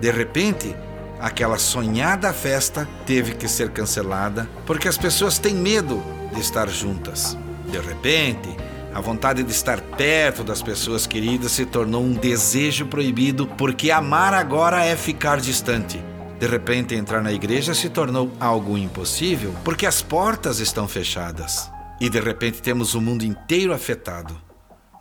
De 0.02 0.12
repente, 0.12 0.76
aquela 1.20 1.58
sonhada 1.58 2.34
festa 2.34 2.88
teve 3.06 3.34
que 3.34 3.48
ser 3.48 3.70
cancelada 3.72 4.48
porque 4.66 4.88
as 4.88 4.98
pessoas 4.98 5.40
têm 5.40 5.54
medo 5.54 6.04
de 6.34 6.40
estar 6.40 6.68
juntas. 6.70 7.38
De 7.70 7.80
repente, 7.80 8.50
a 8.94 9.02
vontade 9.02 9.44
de 9.44 9.52
estar 9.52 9.80
perto 9.82 10.44
das 10.44 10.62
pessoas 10.62 11.06
queridas 11.06 11.52
se 11.52 11.66
tornou 11.66 12.04
um 12.04 12.14
desejo 12.14 12.86
proibido 12.88 13.46
porque 13.46 13.92
amar 13.92 14.34
agora 14.34 14.84
é 14.84 14.96
ficar 14.96 15.40
distante. 15.40 16.02
De 16.40 16.46
repente, 16.46 16.94
entrar 16.94 17.22
na 17.22 17.32
igreja 17.32 17.74
se 17.74 17.90
tornou 17.90 18.32
algo 18.40 18.78
impossível 18.78 19.54
porque 19.64 19.86
as 19.86 20.02
portas 20.02 20.60
estão 20.60 20.88
fechadas. 20.88 21.70
E 22.00 22.10
de 22.10 22.20
repente 22.20 22.62
temos 22.62 22.94
o 22.94 23.02
mundo 23.02 23.24
inteiro 23.24 23.74
afetado. 23.74 24.40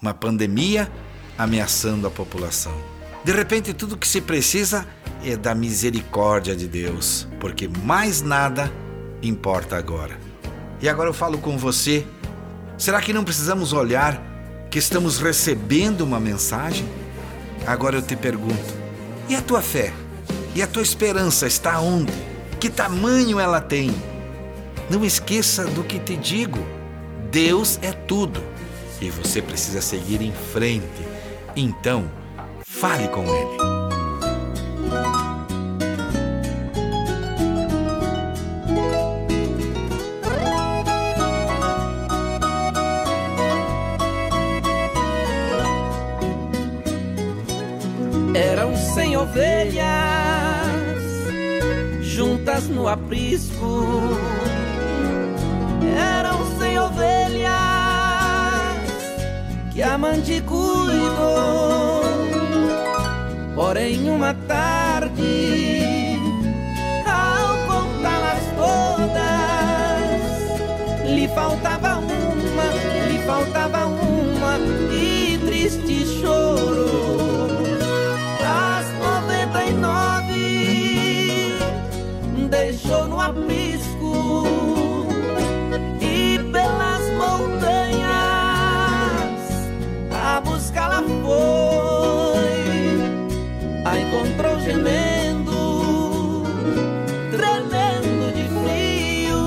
Uma 0.00 0.14
pandemia 0.14 0.90
ameaçando 1.36 2.06
a 2.06 2.10
população. 2.10 2.74
De 3.22 3.32
repente, 3.32 3.74
tudo 3.74 3.98
que 3.98 4.08
se 4.08 4.20
precisa 4.20 4.86
é 5.22 5.36
da 5.36 5.54
misericórdia 5.54 6.56
de 6.56 6.66
Deus, 6.66 7.28
porque 7.38 7.68
mais 7.68 8.22
nada 8.22 8.72
importa 9.22 9.76
agora. 9.76 10.18
E 10.80 10.88
agora 10.88 11.10
eu 11.10 11.14
falo 11.14 11.38
com 11.38 11.58
você. 11.58 12.06
Será 12.78 13.00
que 13.00 13.12
não 13.12 13.24
precisamos 13.24 13.72
olhar 13.72 14.22
que 14.70 14.78
estamos 14.78 15.18
recebendo 15.18 16.02
uma 16.02 16.20
mensagem? 16.20 16.86
Agora 17.66 17.96
eu 17.96 18.02
te 18.02 18.16
pergunto: 18.16 18.74
e 19.28 19.34
a 19.34 19.42
tua 19.42 19.60
fé? 19.60 19.92
E 20.56 20.62
a 20.62 20.66
tua 20.66 20.82
esperança 20.82 21.46
está 21.46 21.78
onde? 21.80 22.10
Que 22.58 22.70
tamanho 22.70 23.38
ela 23.38 23.60
tem? 23.60 23.94
Não 24.88 25.04
esqueça 25.04 25.66
do 25.66 25.84
que 25.84 25.98
te 25.98 26.16
digo. 26.16 26.58
Deus 27.30 27.78
é 27.82 27.92
tudo 27.92 28.42
e 28.98 29.10
você 29.10 29.42
precisa 29.42 29.82
seguir 29.82 30.22
em 30.22 30.32
frente. 30.32 30.86
Então, 31.54 32.10
fale 32.64 33.06
com 33.08 33.22
Ele. 33.24 33.58
Eram 48.34 48.74
cem 48.74 49.18
ovelhas 49.18 50.05
juntas 52.56 52.68
no 52.68 52.88
aprisco. 52.88 53.84
Eram 55.96 56.58
cem 56.58 56.78
ovelhas 56.78 57.52
que 59.72 59.82
a 59.82 59.98
mãe 59.98 60.22
cuidou. 60.46 62.02
Porém, 63.54 64.08
uma 64.10 64.34
tarde, 64.46 66.18
ao 67.06 67.56
contá-las 67.66 68.42
todas, 68.56 69.30
lhe 71.08 71.28
faltava 71.28 71.98
uma, 71.98 72.66
lhe 73.08 73.18
faltava 73.26 73.86
uma 73.86 74.58
e 74.92 75.38
triste 75.46 76.15
aprisco 83.26 84.44
e 86.00 86.38
pelas 86.52 87.02
montanhas 87.18 88.06
a 90.12 90.40
buscá-la 90.40 91.02
foi. 91.02 92.46
A 93.84 93.98
encontrou 93.98 94.60
gemendo, 94.60 96.44
tremendo 97.32 98.32
de 98.32 98.44
frio. 98.62 99.42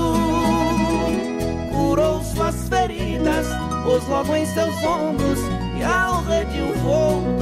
Curou 1.72 2.22
suas 2.22 2.68
feridas, 2.68 3.46
pôs 3.84 4.06
logo 4.08 4.36
em 4.36 4.44
seus 4.44 4.84
ombros 4.84 5.38
e 5.78 5.82
ao 5.82 6.22
redil 6.24 6.74
voltou. 6.82 7.39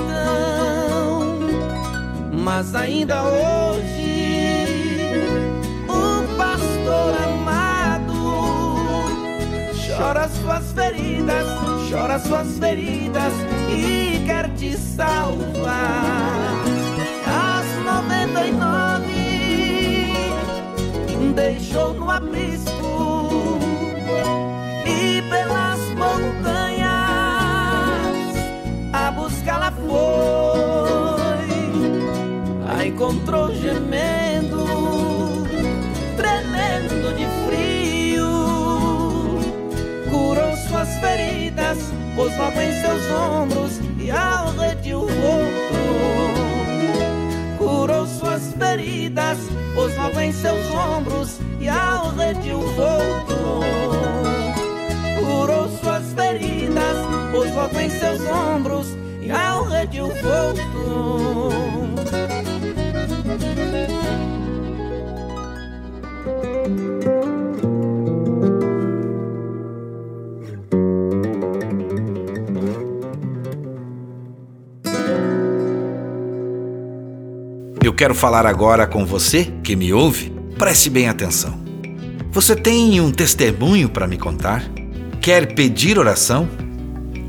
mas 2.31 2.73
ainda 2.75 3.23
hoje 3.23 5.07
o 5.87 6.37
pastor 6.37 7.15
amado 7.23 8.13
chora 9.95 10.27
suas 10.29 10.71
feridas, 10.73 11.45
chora 11.89 12.19
suas 12.19 12.57
feridas 12.57 13.33
e 13.69 14.23
quer 14.25 14.49
te 14.55 14.75
salvar. 14.77 16.63
As 17.25 17.65
noventa 17.85 18.45
e 18.45 18.51
nove 18.51 18.92
deixou 21.33 21.93
no 21.93 22.09
aprisco 22.09 23.59
e 24.85 25.21
pelas 25.29 25.79
montanhas 25.89 26.83
a 28.91 29.11
buscá-la 29.11 29.71
foi. 29.71 29.93
A 32.67 32.85
encontrou 32.85 33.53
gemendo, 33.55 34.65
tremendo 36.15 37.15
de 37.15 37.25
frio 37.45 38.33
curou 40.09 40.55
suas 40.67 40.89
feridas, 40.99 41.77
pôs 42.15 42.35
logo 42.37 42.61
em 42.61 42.71
seus 42.81 43.11
ombros 43.11 43.82
em 50.23 50.31
seus 50.31 50.71
ombros 50.71 51.39
e 51.59 51.67
ao 51.67 52.09
redil 52.15 52.59
voltou. 52.59 53.63
Curou 55.19 55.67
suas 55.79 56.13
feridas, 56.13 56.97
pôs 57.31 57.53
logo 57.53 57.79
em 57.79 57.89
seus 57.89 58.21
ombros 58.21 58.87
e 59.21 59.29
ao 59.29 59.65
redil 59.65 60.07
voltou. 60.21 61.51
Eu 67.05 67.42
quero 78.03 78.13
falar 78.13 78.45
agora 78.45 78.85
com 78.85 79.05
você 79.05 79.45
que 79.63 79.77
me 79.77 79.93
ouve. 79.93 80.29
Preste 80.57 80.89
bem 80.89 81.07
atenção. 81.07 81.57
Você 82.33 82.53
tem 82.53 82.99
um 82.99 83.09
testemunho 83.09 83.87
para 83.87 84.05
me 84.05 84.17
contar? 84.17 84.61
Quer 85.21 85.53
pedir 85.53 85.97
oração? 85.97 86.49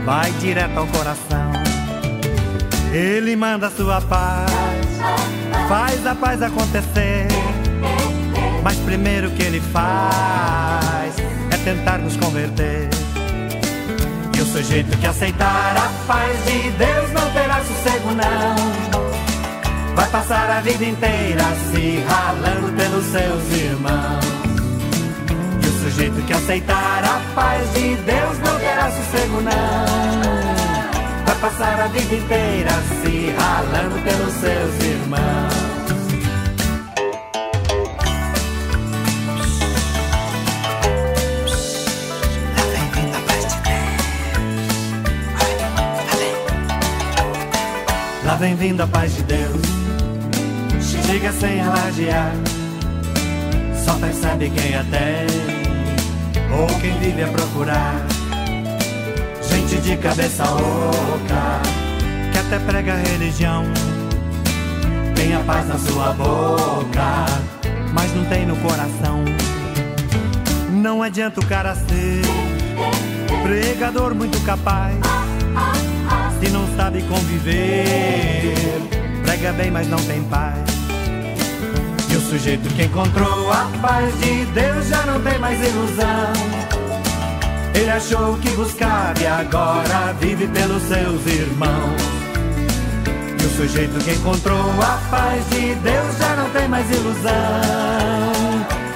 Vai 0.05 0.31
direto 0.33 0.77
ao 0.77 0.85
coração. 0.85 1.51
Ele 2.93 3.35
manda 3.35 3.71
sua 3.71 3.99
paz, 4.01 4.51
faz 5.67 6.05
a 6.05 6.13
paz 6.13 6.43
acontecer. 6.43 7.25
Mas 8.63 8.77
primeiro 8.77 9.29
que 9.31 9.43
ele 9.43 9.59
faz 9.59 11.13
é 11.51 11.57
tentar 11.65 11.97
nos 11.97 12.15
converter. 12.15 12.87
E 14.35 14.41
o 14.41 14.45
sujeito 14.45 14.97
que 14.97 15.05
aceitar 15.05 15.75
a 15.75 15.91
paz 16.07 16.45
de 16.45 16.71
Deus 16.71 17.11
não 17.11 17.29
terá 17.31 17.61
sossego, 17.61 18.11
não. 18.11 18.93
Vai 19.95 20.07
passar 20.09 20.49
a 20.49 20.61
vida 20.61 20.85
inteira 20.85 21.43
se 21.69 22.03
ralando 22.07 22.71
pelos 22.77 23.05
seus 23.05 23.61
irmãos. 23.61 24.25
E 25.61 25.67
o 25.67 25.83
sujeito 25.83 26.25
que 26.25 26.33
aceitar 26.33 27.03
a 27.03 27.21
paz 27.35 27.73
de 27.73 27.95
Deus 27.97 28.39
não 28.39 28.59
terá 28.59 28.89
sossego, 28.89 29.41
não. 29.41 31.25
Vai 31.25 31.35
passar 31.41 31.81
a 31.81 31.87
vida 31.87 32.15
inteira 32.15 32.71
se 33.01 33.35
ralando 33.37 34.01
pelos 34.01 34.33
seus 34.33 34.83
irmãos. 34.83 35.62
Lá 48.33 48.39
vem 48.39 48.55
vindo 48.55 48.81
a 48.81 48.87
paz 48.87 49.15
de 49.15 49.21
Deus. 49.21 49.61
Chega 51.05 51.31
sem 51.31 51.61
alardear. 51.61 52.31
Só 53.85 53.93
percebe 53.99 54.49
quem 54.49 54.73
a 54.73 54.83
tem. 54.85 55.27
Ou 56.51 56.65
quem 56.79 56.97
vive 56.97 57.21
a 57.21 57.27
procurar. 57.27 57.93
Gente 59.39 59.79
de 59.81 59.95
cabeça 59.97 60.45
oca. 60.45 61.61
Que 62.31 62.39
até 62.39 62.57
prega 62.65 62.95
religião. 62.95 63.65
Tem 65.15 65.35
a 65.35 65.39
paz 65.41 65.67
na 65.67 65.77
sua 65.77 66.13
boca. 66.13 67.25
Mas 67.93 68.15
não 68.15 68.25
tem 68.25 68.47
no 68.47 68.55
coração. 68.55 69.23
Não 70.71 71.03
adianta 71.03 71.39
o 71.39 71.45
cara 71.45 71.75
ser 71.75 72.23
pregador 73.43 74.15
muito 74.15 74.43
capaz 74.43 74.97
se 76.43 76.49
não 76.51 76.67
sabe 76.75 77.01
conviver. 77.03 78.53
Prega 79.23 79.53
bem, 79.53 79.71
mas 79.71 79.87
não 79.87 79.99
tem 79.99 80.21
paz. 80.23 80.59
E 82.09 82.15
o 82.15 82.21
sujeito 82.21 82.67
que 82.75 82.83
encontrou 82.83 83.51
a 83.51 83.69
paz 83.81 84.13
de 84.19 84.45
Deus 84.45 84.87
já 84.87 85.05
não 85.05 85.21
tem 85.21 85.39
mais 85.39 85.59
ilusão. 85.59 86.33
Ele 87.73 87.89
achou 87.89 88.37
que 88.37 88.49
buscava 88.51 89.19
e 89.19 89.25
agora 89.25 90.13
vive 90.19 90.47
pelos 90.47 90.83
seus 90.83 91.25
irmãos. 91.25 92.01
E 93.41 93.45
o 93.45 93.49
sujeito 93.49 94.03
que 94.03 94.11
encontrou 94.11 94.71
a 94.81 94.99
paz 95.09 95.49
de 95.49 95.73
Deus 95.75 96.17
já 96.19 96.35
não 96.35 96.49
tem 96.49 96.67
mais 96.67 96.89
ilusão. 96.91 97.31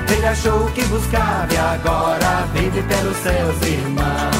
Ele 0.09 0.25
achou 0.25 0.65
que 0.71 0.83
buscava 0.85 1.47
e 1.51 1.57
agora 1.57 2.47
vive 2.53 2.81
pelos 2.83 3.17
seus 3.17 3.61
irmãos. 3.67 4.36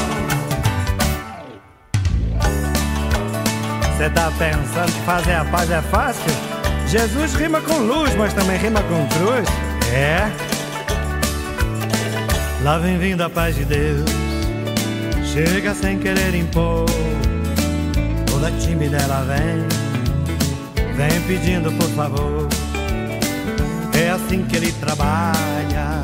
Você 3.98 4.10
tá 4.10 4.30
pensando 4.38 4.92
que 4.92 5.00
fazer 5.00 5.32
a 5.32 5.44
paz 5.46 5.68
é 5.72 5.82
fácil? 5.82 6.30
Jesus 6.86 7.34
rima 7.34 7.60
com 7.60 7.78
luz, 7.78 8.14
mas 8.14 8.32
também 8.32 8.56
rima 8.56 8.80
com 8.82 9.04
cruz. 9.08 9.44
É. 9.92 10.30
Lá 12.62 12.78
vem 12.78 12.96
vindo 12.96 13.22
a 13.22 13.28
paz 13.28 13.56
de 13.56 13.64
Deus. 13.64 14.08
Chega 15.24 15.74
sem 15.74 15.98
querer 15.98 16.32
impor. 16.36 16.86
Toda 18.30 18.52
tímida 18.52 18.98
ela 18.98 19.24
vem. 19.24 19.66
Vem 20.94 21.20
pedindo 21.22 21.72
por 21.72 21.90
favor. 21.90 22.46
É 24.00 24.10
assim 24.10 24.44
que 24.44 24.58
ele 24.58 24.70
trabalha. 24.74 26.00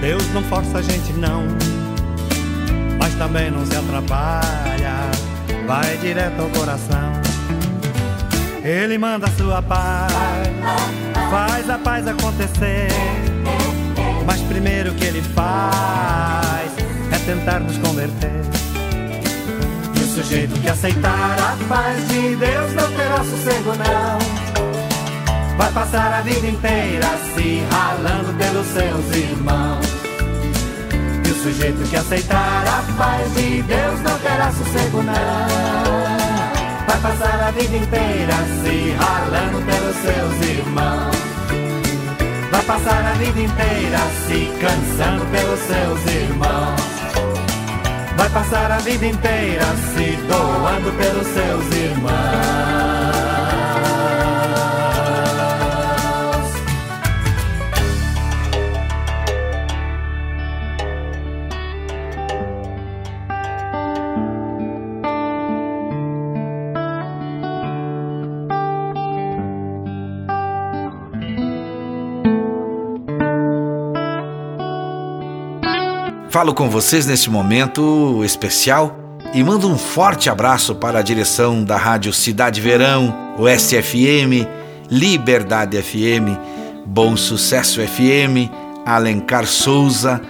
Deus 0.00 0.32
não 0.32 0.44
força 0.44 0.78
a 0.78 0.82
gente 0.82 1.12
não. 1.14 1.42
Mas 3.00 3.12
também 3.16 3.50
não 3.50 3.66
se 3.66 3.74
atrapalha. 3.74 5.10
Vai 5.66 5.96
direto 5.96 6.40
ao 6.40 6.48
coração. 6.50 7.21
Ele 8.64 8.96
manda 8.96 9.26
sua 9.36 9.60
paz, 9.60 10.12
faz 11.30 11.68
a 11.68 11.78
paz 11.78 12.06
acontecer. 12.06 12.88
Mas 14.24 14.40
primeiro 14.42 14.94
que 14.94 15.04
ele 15.04 15.20
faz 15.34 16.70
é 17.10 17.18
tentar 17.26 17.58
nos 17.58 17.76
converter. 17.78 18.40
E 19.96 19.98
o 19.98 20.06
sujeito 20.06 20.60
que 20.60 20.68
aceitar 20.68 21.36
a 21.40 21.56
paz 21.68 22.06
de 22.06 22.36
Deus 22.36 22.72
não 22.74 22.92
terá 22.92 23.24
sossego, 23.24 23.72
não. 23.76 24.42
Vai 25.56 25.72
passar 25.72 26.12
a 26.14 26.20
vida 26.20 26.46
inteira 26.46 27.08
se 27.34 27.64
ralando 27.68 28.32
pelos 28.34 28.66
seus 28.68 29.16
irmãos. 29.16 29.86
E 31.26 31.30
o 31.30 31.34
sujeito 31.42 31.82
que 31.90 31.96
aceitar 31.96 32.64
a 32.68 32.92
paz 32.96 33.34
de 33.34 33.62
Deus 33.62 34.00
não 34.02 34.18
terá 34.20 34.52
sossego, 34.52 35.02
não. 35.02 36.11
Vai 36.92 37.00
passar 37.00 37.40
a 37.40 37.50
vida 37.52 37.74
inteira 37.74 38.34
se 38.62 38.90
ralando 39.00 39.62
pelos 39.64 39.96
seus 39.96 40.58
irmãos. 40.58 41.16
Vai 42.50 42.62
passar 42.64 43.06
a 43.06 43.12
vida 43.14 43.40
inteira 43.40 43.98
se 44.26 44.52
cansando 44.60 45.24
pelos 45.30 45.58
seus 45.60 46.14
irmãos. 46.14 46.80
Vai 48.14 48.28
passar 48.28 48.70
a 48.70 48.78
vida 48.80 49.06
inteira 49.06 49.64
se 49.94 50.16
doando 50.28 50.92
pelos 50.98 51.26
seus 51.28 51.74
irmãos. 51.74 53.31
Falo 76.42 76.54
com 76.54 76.68
vocês 76.68 77.06
nesse 77.06 77.30
momento 77.30 78.20
especial 78.24 78.98
e 79.32 79.44
mando 79.44 79.68
um 79.68 79.78
forte 79.78 80.28
abraço 80.28 80.74
para 80.74 80.98
a 80.98 81.02
direção 81.02 81.62
da 81.62 81.76
Rádio 81.76 82.12
Cidade 82.12 82.60
Verão, 82.60 83.14
o 83.38 83.48
SFM, 83.48 84.44
Liberdade 84.90 85.80
FM, 85.80 86.36
Bom 86.84 87.16
Sucesso 87.16 87.80
FM, 87.80 88.50
Alencar 88.84 89.46
Souza 89.46 90.20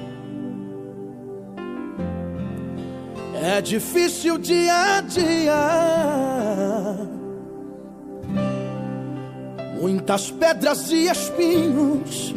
É 3.42 3.60
difícil 3.60 4.38
dia 4.38 4.98
a 4.98 5.00
dia. 5.00 5.60
Muitas 9.80 10.30
pedras 10.30 10.92
e 10.92 11.08
espinhos 11.08 12.34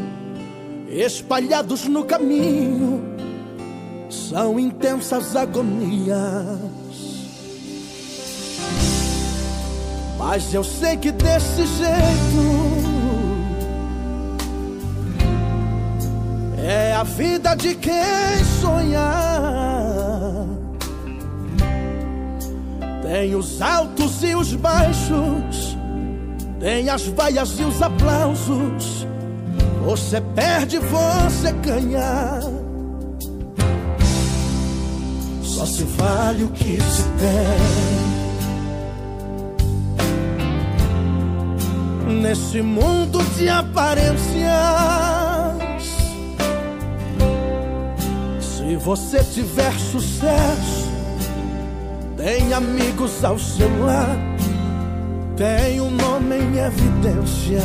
espalhados 0.89 1.87
no 1.87 2.03
caminho 2.05 3.03
são 4.09 4.59
intensas 4.59 5.35
agonias. 5.35 6.17
Mas 10.17 10.53
eu 10.53 10.63
sei 10.63 10.97
que 10.97 11.11
desse 11.11 11.65
jeito 11.67 12.92
é 16.63 16.93
a 16.93 17.03
vida 17.03 17.55
de 17.55 17.75
quem 17.75 17.93
sonhar. 18.61 19.11
Tem 23.01 23.35
os 23.35 23.61
altos 23.61 24.23
e 24.23 24.33
os 24.33 24.55
baixos, 24.55 25.77
tem 26.59 26.89
as 26.89 27.05
vaias 27.07 27.59
e 27.59 27.63
os 27.63 27.81
aplausos. 27.81 29.05
Você 29.83 30.21
perde, 30.21 30.79
você 30.79 31.51
ganha. 31.51 32.39
Só 35.43 35.65
se 35.65 35.83
vale 35.83 36.45
o 36.45 36.49
que 36.49 36.81
se 36.81 37.03
tem. 37.03 37.41
Nesse 42.21 42.61
mundo 42.61 43.21
de 43.35 43.49
aparências. 43.49 45.12
Se 48.73 48.77
você 48.77 49.23
tiver 49.23 49.71
sucesso, 49.77 50.91
tem 52.17 52.51
amigos 52.53 53.23
ao 53.23 53.37
seu 53.37 53.69
lado, 53.85 54.17
tem 55.37 55.79
um 55.79 55.91
nome 55.91 56.37
em 56.37 56.57
evidência. 56.57 57.61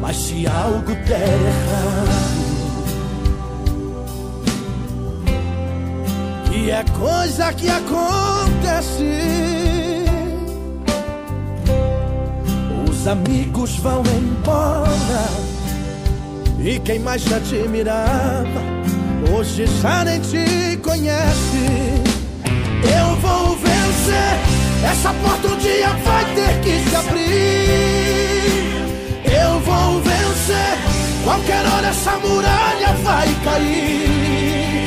Mas 0.00 0.16
se 0.16 0.46
algo 0.46 0.94
der 1.06 1.38
errado, 1.50 2.08
que 6.48 6.70
é 6.70 6.82
coisa 6.98 7.52
que 7.52 7.68
acontece, 7.68 9.04
os 12.88 13.06
amigos 13.06 13.76
vão 13.76 14.02
embora 14.16 15.49
e 16.62 16.78
quem 16.80 16.98
mais 16.98 17.22
te 17.22 17.34
admirava, 17.34 18.62
hoje 19.32 19.66
já 19.80 20.04
nem 20.04 20.20
te 20.20 20.76
conhece. 20.82 22.02
Eu 22.84 23.16
vou 23.16 23.56
vencer, 23.56 24.38
essa 24.90 25.12
porta 25.14 25.48
um 25.48 25.56
dia 25.56 25.88
vai 26.04 26.24
ter 26.34 26.60
que 26.60 26.88
se 26.88 26.96
abrir. 26.96 28.30
Eu 29.24 29.60
vou 29.60 30.00
vencer, 30.02 30.78
qualquer 31.24 31.66
hora 31.66 31.86
essa 31.88 32.12
muralha 32.18 32.92
vai 33.02 33.28
cair. 33.44 34.84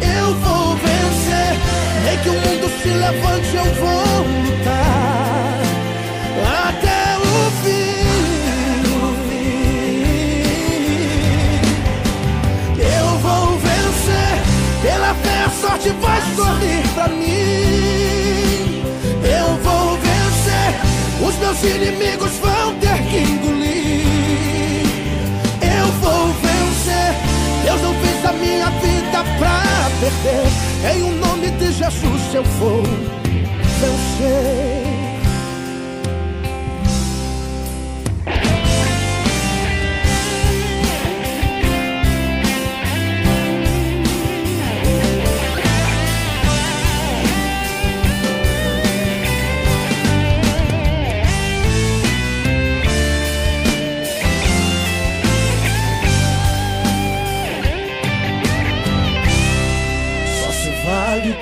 Eu 0.00 0.34
vou 0.34 0.74
vencer, 0.74 1.58
nem 2.04 2.18
que 2.18 2.28
o 2.28 2.32
mundo 2.32 2.68
se 2.82 2.88
levante, 2.88 3.56
eu 3.56 3.74
vou 3.74 4.22
lutar. 4.42 5.07
Vai 16.18 16.34
sorrir 16.34 16.88
pra 16.94 17.08
mim. 17.08 18.82
Eu 19.22 19.56
vou 19.62 19.96
vencer, 19.98 20.74
os 21.26 21.34
meus 21.36 21.62
inimigos 21.62 22.32
vão 22.38 22.74
ter 22.80 23.02
que 23.08 23.18
engolir. 23.18 24.88
Eu 25.62 25.86
vou 26.00 26.28
vencer, 26.42 27.14
Deus 27.64 27.82
não 27.82 27.94
fez 27.94 28.24
a 28.24 28.32
minha 28.32 28.70
vida 28.70 29.24
pra 29.38 29.62
perder. 30.00 30.96
Em 30.96 31.02
o 31.02 31.14
nome 31.16 31.50
de 31.52 31.72
Jesus 31.72 32.34
eu 32.34 32.44
vou 32.44 32.82
vencer. 33.80 34.87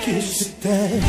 Que 0.06 0.22
se 0.22 0.44
tem. 0.62 1.00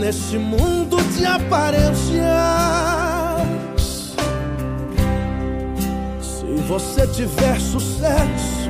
Nesse 0.00 0.36
mundo 0.36 0.96
de 1.14 1.24
aparências, 1.24 2.24
se 6.20 6.62
você 6.66 7.06
tiver 7.06 7.60
sucesso, 7.60 8.68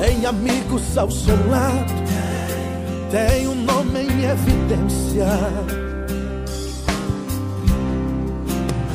tem 0.00 0.24
amigos 0.24 0.96
ao 0.96 1.10
seu 1.10 1.36
lado, 1.50 1.92
tem 3.10 3.46
um 3.48 3.54
nome 3.54 4.00
em 4.00 4.24
evidência. 4.24 5.26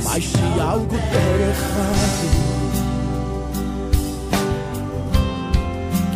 Mas 0.03 0.23
se 0.23 0.59
algo 0.59 0.95
der 0.95 1.41
errado, 1.49 2.46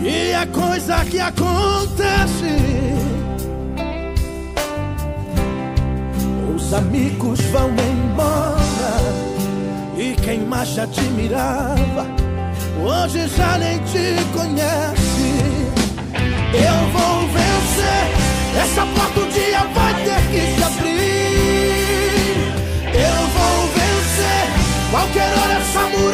que 0.01 0.31
é 0.31 0.45
coisa 0.47 1.05
que 1.05 1.19
acontece. 1.19 2.57
Os 6.55 6.73
amigos 6.73 7.39
vão 7.51 7.69
embora 7.69 8.61
e 9.97 10.15
quem 10.21 10.39
mais 10.39 10.69
te 10.69 10.79
admirava 10.81 12.07
hoje 12.83 13.27
já 13.37 13.57
nem 13.57 13.77
te 13.79 14.15
conhece. 14.33 15.21
Eu 16.53 16.79
vou 16.93 17.27
vencer, 17.27 18.03
essa 18.61 18.85
porta 18.85 19.19
um 19.19 19.29
dia 19.29 19.63
vai 19.75 19.93
ter 20.03 20.21
que 20.31 20.41
se 20.55 20.63
abrir. 20.63 21.01
Eu 22.93 23.27
vou 23.35 23.67
vencer, 23.77 24.45
qualquer 24.91 25.31
hora 25.37 25.53
essa 25.53 25.81
muralha 25.89 26.10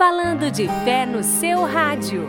falando 0.00 0.50
de 0.50 0.66
fé 0.82 1.04
no 1.04 1.22
seu 1.22 1.62
rádio. 1.66 2.26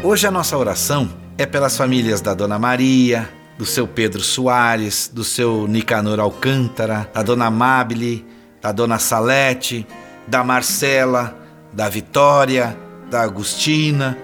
Hoje 0.00 0.28
a 0.28 0.30
nossa 0.30 0.56
oração 0.56 1.10
é 1.36 1.44
pelas 1.44 1.76
famílias 1.76 2.20
da 2.20 2.34
Dona 2.34 2.56
Maria, 2.56 3.28
do 3.58 3.66
seu 3.66 3.88
Pedro 3.88 4.22
Soares, 4.22 5.10
do 5.12 5.24
seu 5.24 5.66
Nicanor 5.66 6.20
Alcântara, 6.20 7.10
da 7.12 7.24
dona 7.24 7.46
Amabile, 7.46 8.24
da 8.62 8.70
dona 8.70 9.00
Salete, 9.00 9.84
da 10.24 10.44
Marcela, 10.44 11.36
da 11.72 11.88
Vitória, 11.88 12.78
da 13.10 13.22
Agustina, 13.22 14.16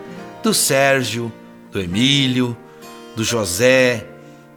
do 0.45 0.55
Sérgio, 0.55 1.33
do 1.73 1.81
Emílio, 1.81 2.57
do 3.17 3.25
José, 3.25 4.07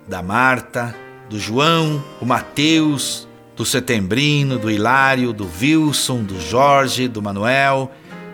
da 0.08 0.22
Marta, 0.22 0.94
do 1.30 1.40
João, 1.40 2.04
o 2.22 2.26
Mateus, 2.26 3.28
do 3.56 3.66
Setembrino, 3.66 4.60
do 4.60 4.70
Hilário, 4.70 5.32
do 5.32 5.50
Wilson, 5.60 6.24
do 6.24 6.40
Jorge, 6.40 7.08
do 7.08 7.22
Manuel, 7.22 7.90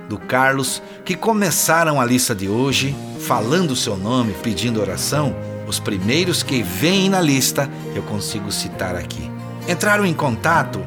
do 0.09 0.17
Carlos, 0.17 0.81
que 1.05 1.15
começaram 1.15 2.01
a 2.01 2.05
lista 2.05 2.33
de 2.33 2.49
hoje 2.49 2.95
falando 3.19 3.71
o 3.71 3.75
seu 3.75 3.95
nome, 3.95 4.33
pedindo 4.41 4.81
oração 4.81 5.33
os 5.67 5.79
primeiros 5.79 6.43
que 6.43 6.61
vêm 6.61 7.09
na 7.09 7.21
lista 7.21 7.69
eu 7.95 8.03
consigo 8.03 8.51
citar 8.51 8.95
aqui. 8.95 9.31
Entraram 9.69 10.05
em 10.05 10.13
contato 10.13 10.81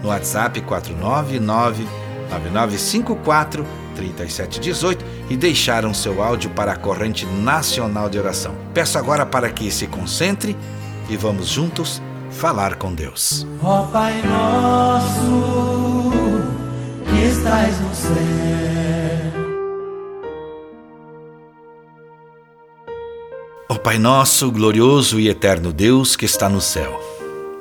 no 0.00 0.10
WhatsApp 0.10 0.60
499 0.60 1.88
9954 2.30 3.66
3718 3.96 5.04
e 5.30 5.36
deixaram 5.36 5.92
seu 5.92 6.22
áudio 6.22 6.50
para 6.50 6.72
a 6.72 6.76
corrente 6.76 7.26
nacional 7.26 8.08
de 8.08 8.18
oração. 8.18 8.54
Peço 8.72 8.98
agora 8.98 9.26
para 9.26 9.50
que 9.50 9.70
se 9.70 9.86
concentre 9.86 10.56
e 11.08 11.16
vamos 11.16 11.48
juntos 11.48 12.02
falar 12.30 12.76
com 12.76 12.94
Deus. 12.94 13.46
Ó 13.62 13.82
Pai 13.84 14.22
nosso, 14.22 16.10
que 17.04 17.24
estás 17.24 17.80
no 17.80 17.94
céu. 17.94 18.14
Ó 23.68 23.74
Pai 23.76 23.98
nosso, 23.98 24.50
glorioso 24.50 25.20
e 25.20 25.28
eterno 25.28 25.72
Deus 25.72 26.16
que 26.16 26.24
está 26.24 26.48
no 26.48 26.60
céu, 26.60 27.00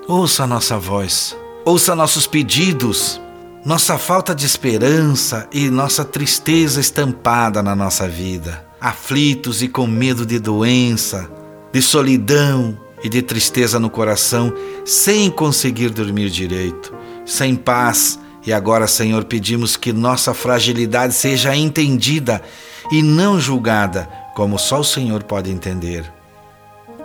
ouça 0.08 0.44
a 0.46 0.48
nossa 0.48 0.78
voz, 0.78 1.36
ouça 1.66 1.96
nossos 1.96 2.26
pedidos, 2.26 3.22
nossa 3.68 3.98
falta 3.98 4.34
de 4.34 4.46
esperança 4.46 5.46
e 5.52 5.70
nossa 5.70 6.06
tristeza 6.06 6.80
estampada 6.80 7.62
na 7.62 7.76
nossa 7.76 8.08
vida, 8.08 8.66
aflitos 8.80 9.62
e 9.62 9.68
com 9.68 9.86
medo 9.86 10.26
de 10.26 10.40
doença, 10.40 11.30
de 11.74 11.82
solidão 11.82 12.78
e 13.04 13.10
de 13.10 13.22
tristeza 13.22 13.78
no 13.78 13.90
coração, 13.90 14.54
sem 14.86 15.30
conseguir 15.30 15.90
dormir 15.90 16.30
direito, 16.30 16.96
sem 17.26 17.58
paz. 17.58 18.18
E 18.46 18.54
agora, 18.54 18.88
Senhor, 18.88 19.26
pedimos 19.26 19.76
que 19.76 19.92
nossa 19.92 20.34
fragilidade 20.34 21.14
seja 21.14 21.54
entendida 21.54 22.42
e 22.90 23.04
não 23.04 23.38
julgada, 23.38 24.08
como 24.34 24.58
só 24.58 24.80
o 24.80 24.86
Senhor 24.86 25.24
pode 25.24 25.52
entender. 25.52 26.10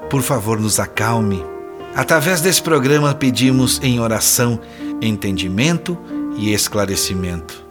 Por 0.08 0.22
favor, 0.22 0.60
nos 0.60 0.78
acalme. 0.78 1.44
Através 1.92 2.40
desse 2.40 2.62
programa, 2.62 3.12
pedimos 3.12 3.80
em 3.82 3.98
oração 3.98 4.60
entendimento 5.02 5.98
e 6.36 6.52
esclarecimento. 6.52 7.62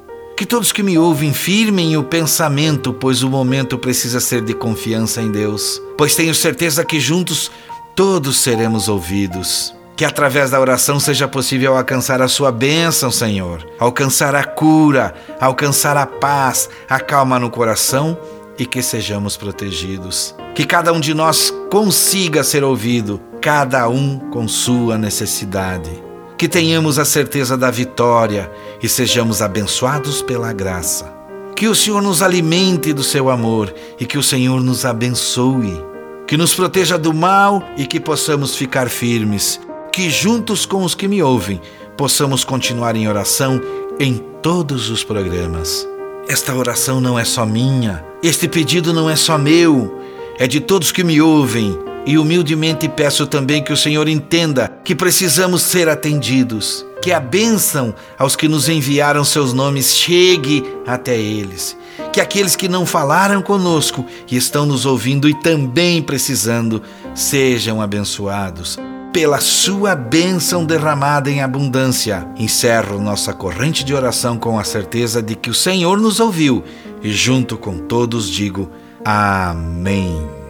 Que 0.42 0.46
todos 0.46 0.72
que 0.72 0.82
me 0.82 0.98
ouvem 0.98 1.34
firmem 1.34 1.96
o 1.98 2.04
pensamento, 2.04 2.92
pois 2.92 3.22
o 3.22 3.30
momento 3.30 3.78
precisa 3.78 4.20
ser 4.20 4.42
de 4.42 4.56
confiança 4.56 5.22
em 5.22 5.32
Deus, 5.32 5.80
pois 5.96 6.16
tenho 6.16 6.34
certeza 6.34 6.84
que 6.84 7.00
juntos 7.00 7.52
todos 7.96 8.40
seremos 8.40 8.90
ouvidos. 8.90 9.72
Que 9.96 10.04
através 10.04 10.50
da 10.50 10.60
oração 10.60 11.00
seja 11.00 11.28
possível 11.28 11.78
alcançar 11.78 12.24
a 12.24 12.28
sua 12.28 12.52
bênção, 12.52 13.12
Senhor, 13.12 13.64
alcançar 13.78 14.34
a 14.34 14.44
cura, 14.44 15.14
alcançar 15.40 15.96
a 15.96 16.08
paz, 16.08 16.68
a 16.90 17.00
calma 17.00 17.38
no 17.38 17.52
coração 17.52 18.18
e 18.58 18.66
que 18.66 18.82
sejamos 18.82 19.38
protegidos. 19.38 20.34
Que 20.56 20.66
cada 20.66 20.92
um 20.92 21.00
de 21.00 21.14
nós 21.14 21.54
consiga 21.70 22.44
ser 22.44 22.64
ouvido, 22.64 23.22
cada 23.40 23.88
um 23.88 24.18
com 24.32 24.48
sua 24.48 24.98
necessidade 24.98 26.11
que 26.42 26.48
tenhamos 26.48 26.98
a 26.98 27.06
certeza 27.06 27.56
da 27.56 27.70
vitória 27.70 28.52
e 28.82 28.90
sejamos 28.90 29.44
abençoados 29.44 30.24
pela 30.24 30.52
graça. 30.52 31.14
Que 31.56 31.68
o 31.68 31.76
Senhor 31.76 32.02
nos 32.02 32.24
alimente 32.24 32.94
do 32.94 33.04
seu 33.04 33.30
amor 33.30 33.72
e 34.00 34.08
que 34.08 34.18
o 34.18 34.24
Senhor 34.24 34.60
nos 34.60 34.84
abençoe. 34.84 35.80
Que 36.26 36.36
nos 36.36 36.56
proteja 36.56 36.98
do 36.98 37.14
mal 37.14 37.64
e 37.78 37.86
que 37.86 38.00
possamos 38.00 38.56
ficar 38.56 38.90
firmes. 38.90 39.62
Que 39.94 40.10
juntos 40.10 40.66
com 40.66 40.84
os 40.84 40.96
que 40.96 41.08
me 41.08 41.22
ouvem 41.22 41.62
possamos 41.96 42.44
continuar 42.44 42.96
em 42.96 43.08
oração 43.08 43.62
em 44.00 44.18
todos 44.42 44.90
os 44.90 45.04
programas. 45.04 45.88
Esta 46.28 46.56
oração 46.56 47.00
não 47.00 47.20
é 47.20 47.24
só 47.24 47.46
minha, 47.46 48.04
este 48.24 48.48
pedido 48.48 48.92
não 48.92 49.08
é 49.08 49.16
só 49.16 49.38
meu, 49.38 49.96
é 50.40 50.48
de 50.48 50.60
todos 50.60 50.92
que 50.92 51.04
me 51.04 51.22
ouvem 51.22 51.78
e 52.06 52.18
humildemente 52.18 52.90
peço 52.90 53.28
também 53.28 53.64
que 53.64 53.74
o 53.74 53.78
Senhor 53.78 54.08
entenda 54.08 54.72
que 54.84 54.96
precisamos 54.96 55.62
ser 55.62 55.88
atendidos, 55.88 56.86
que 57.02 57.12
a 57.12 57.20
bênção 57.20 57.94
aos 58.18 58.36
que 58.36 58.48
nos 58.48 58.70
enviaram 58.70 59.24
seus 59.24 59.54
nomes 59.54 59.96
chegue 59.96 60.64
até 60.86 61.18
eles, 61.18 61.78
que 62.12 62.20
aqueles 62.22 62.56
que 62.56 62.68
não 62.68 62.86
falaram 62.86 63.42
conosco 63.42 64.06
e 64.30 64.36
estão 64.36 64.66
nos 64.66 64.86
ouvindo 64.86 65.30
e 65.30 65.34
também 65.34 66.02
precisando 66.02 66.82
sejam 67.14 67.82
abençoados. 67.82 68.78
Pela 69.14 69.42
sua 69.42 69.94
bênção 69.94 70.64
derramada 70.64 71.30
em 71.30 71.42
abundância, 71.42 72.26
encerro 72.38 73.02
nossa 73.02 73.34
corrente 73.34 73.84
de 73.84 73.94
oração 73.94 74.38
com 74.38 74.58
a 74.58 74.64
certeza 74.64 75.22
de 75.22 75.36
que 75.36 75.50
o 75.50 75.54
Senhor 75.54 76.00
nos 76.00 76.22
ouviu 76.22 76.64
e, 77.04 77.12
junto 77.12 77.58
com 77.58 77.78
todos, 77.78 78.30
digo: 78.30 78.72
Amém. 79.04 80.41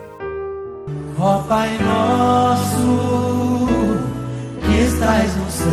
Ó 1.19 1.39
Pai 1.43 1.77
nosso, 1.77 3.67
que 4.61 4.81
estás 4.81 5.35
no 5.35 5.51
céu. 5.51 5.71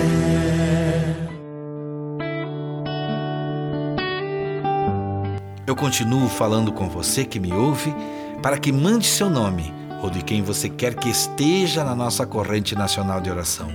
Eu 5.66 5.76
continuo 5.76 6.28
falando 6.28 6.72
com 6.72 6.88
você 6.88 7.24
que 7.24 7.38
me 7.38 7.52
ouve 7.52 7.94
para 8.42 8.58
que 8.58 8.72
mande 8.72 9.06
seu 9.06 9.30
nome 9.30 9.72
ou 10.02 10.10
de 10.10 10.22
quem 10.22 10.42
você 10.42 10.68
quer 10.68 10.94
que 10.94 11.08
esteja 11.08 11.84
na 11.84 11.94
nossa 11.94 12.26
corrente 12.26 12.74
nacional 12.74 13.20
de 13.20 13.30
oração. 13.30 13.68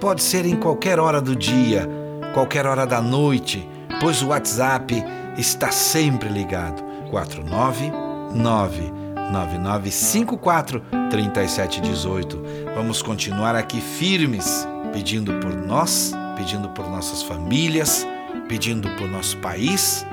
Pode 0.00 0.22
ser 0.22 0.46
em 0.46 0.56
qualquer 0.56 1.00
hora 1.00 1.20
do 1.20 1.34
dia, 1.34 1.88
qualquer 2.32 2.66
hora 2.66 2.86
da 2.86 3.00
noite, 3.00 3.68
pois 4.00 4.22
o 4.22 4.28
WhatsApp 4.28 5.04
está 5.36 5.70
sempre 5.70 6.28
ligado. 6.28 6.82
499 7.10 9.07
9954 9.30 10.82
3718. 11.10 12.42
Vamos 12.74 13.02
continuar 13.02 13.54
aqui 13.54 13.80
firmes, 13.80 14.66
pedindo 14.92 15.34
por 15.34 15.54
nós, 15.54 16.12
pedindo 16.36 16.68
por 16.70 16.88
nossas 16.88 17.22
famílias, 17.22 18.04
pedindo 18.48 18.88
por 18.96 19.08
nosso 19.08 19.36
país 19.38 20.04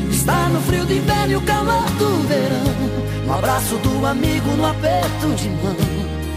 Está 0.09 0.47
no 0.47 0.61
frio 0.61 0.85
do 0.85 0.93
inverno 0.93 1.33
e 1.33 1.35
o 1.35 1.41
calor 1.41 1.83
do 1.99 2.27
verão, 2.29 3.25
no 3.27 3.33
abraço 3.33 3.75
do 3.75 4.05
amigo, 4.05 4.51
no 4.51 4.65
aperto 4.65 5.27
de 5.35 5.49
mão, 5.49 5.75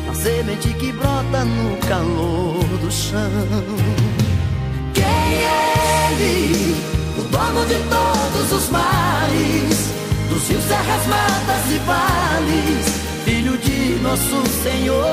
na 0.09 0.15
semente 0.15 0.75
que 0.75 0.91
brota 0.91 1.45
no 1.45 1.77
calor 1.87 2.65
do 2.81 2.91
chão. 2.91 3.31
Quem 4.93 5.05
é 5.05 6.11
ele, 6.11 6.77
o 7.17 7.23
dono 7.23 7.65
de 7.67 7.77
todos 7.89 8.53
os 8.53 8.69
mares? 8.71 10.02
Dos 10.33 10.49
rios, 10.49 10.65
serras, 10.65 11.07
matas 11.07 11.71
e 11.71 11.79
vales, 11.79 12.87
filho 13.25 13.59
de 13.59 14.01
nosso 14.03 14.43
Senhor. 14.63 15.05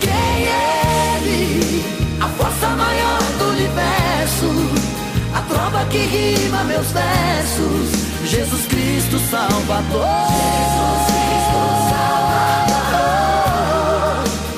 Quem 0.00 0.10
é 0.10 1.20
Ele? 1.22 1.84
A 2.20 2.28
força 2.28 2.68
maior 2.70 3.22
do 3.38 3.44
universo, 3.50 4.50
a 5.34 5.40
trova 5.42 5.84
que 5.86 5.98
rima 5.98 6.64
meus 6.64 6.90
versos. 6.90 8.04
Jesus 8.24 8.66
Cristo 8.66 9.18
Salvador. 9.30 10.06
Jesus 10.34 11.06
Cristo 11.14 11.58
Salvador. 12.74 13.04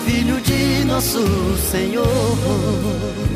Filho 0.07 0.41
de 0.41 0.85
nosso 0.85 1.23
Senhor. 1.71 3.36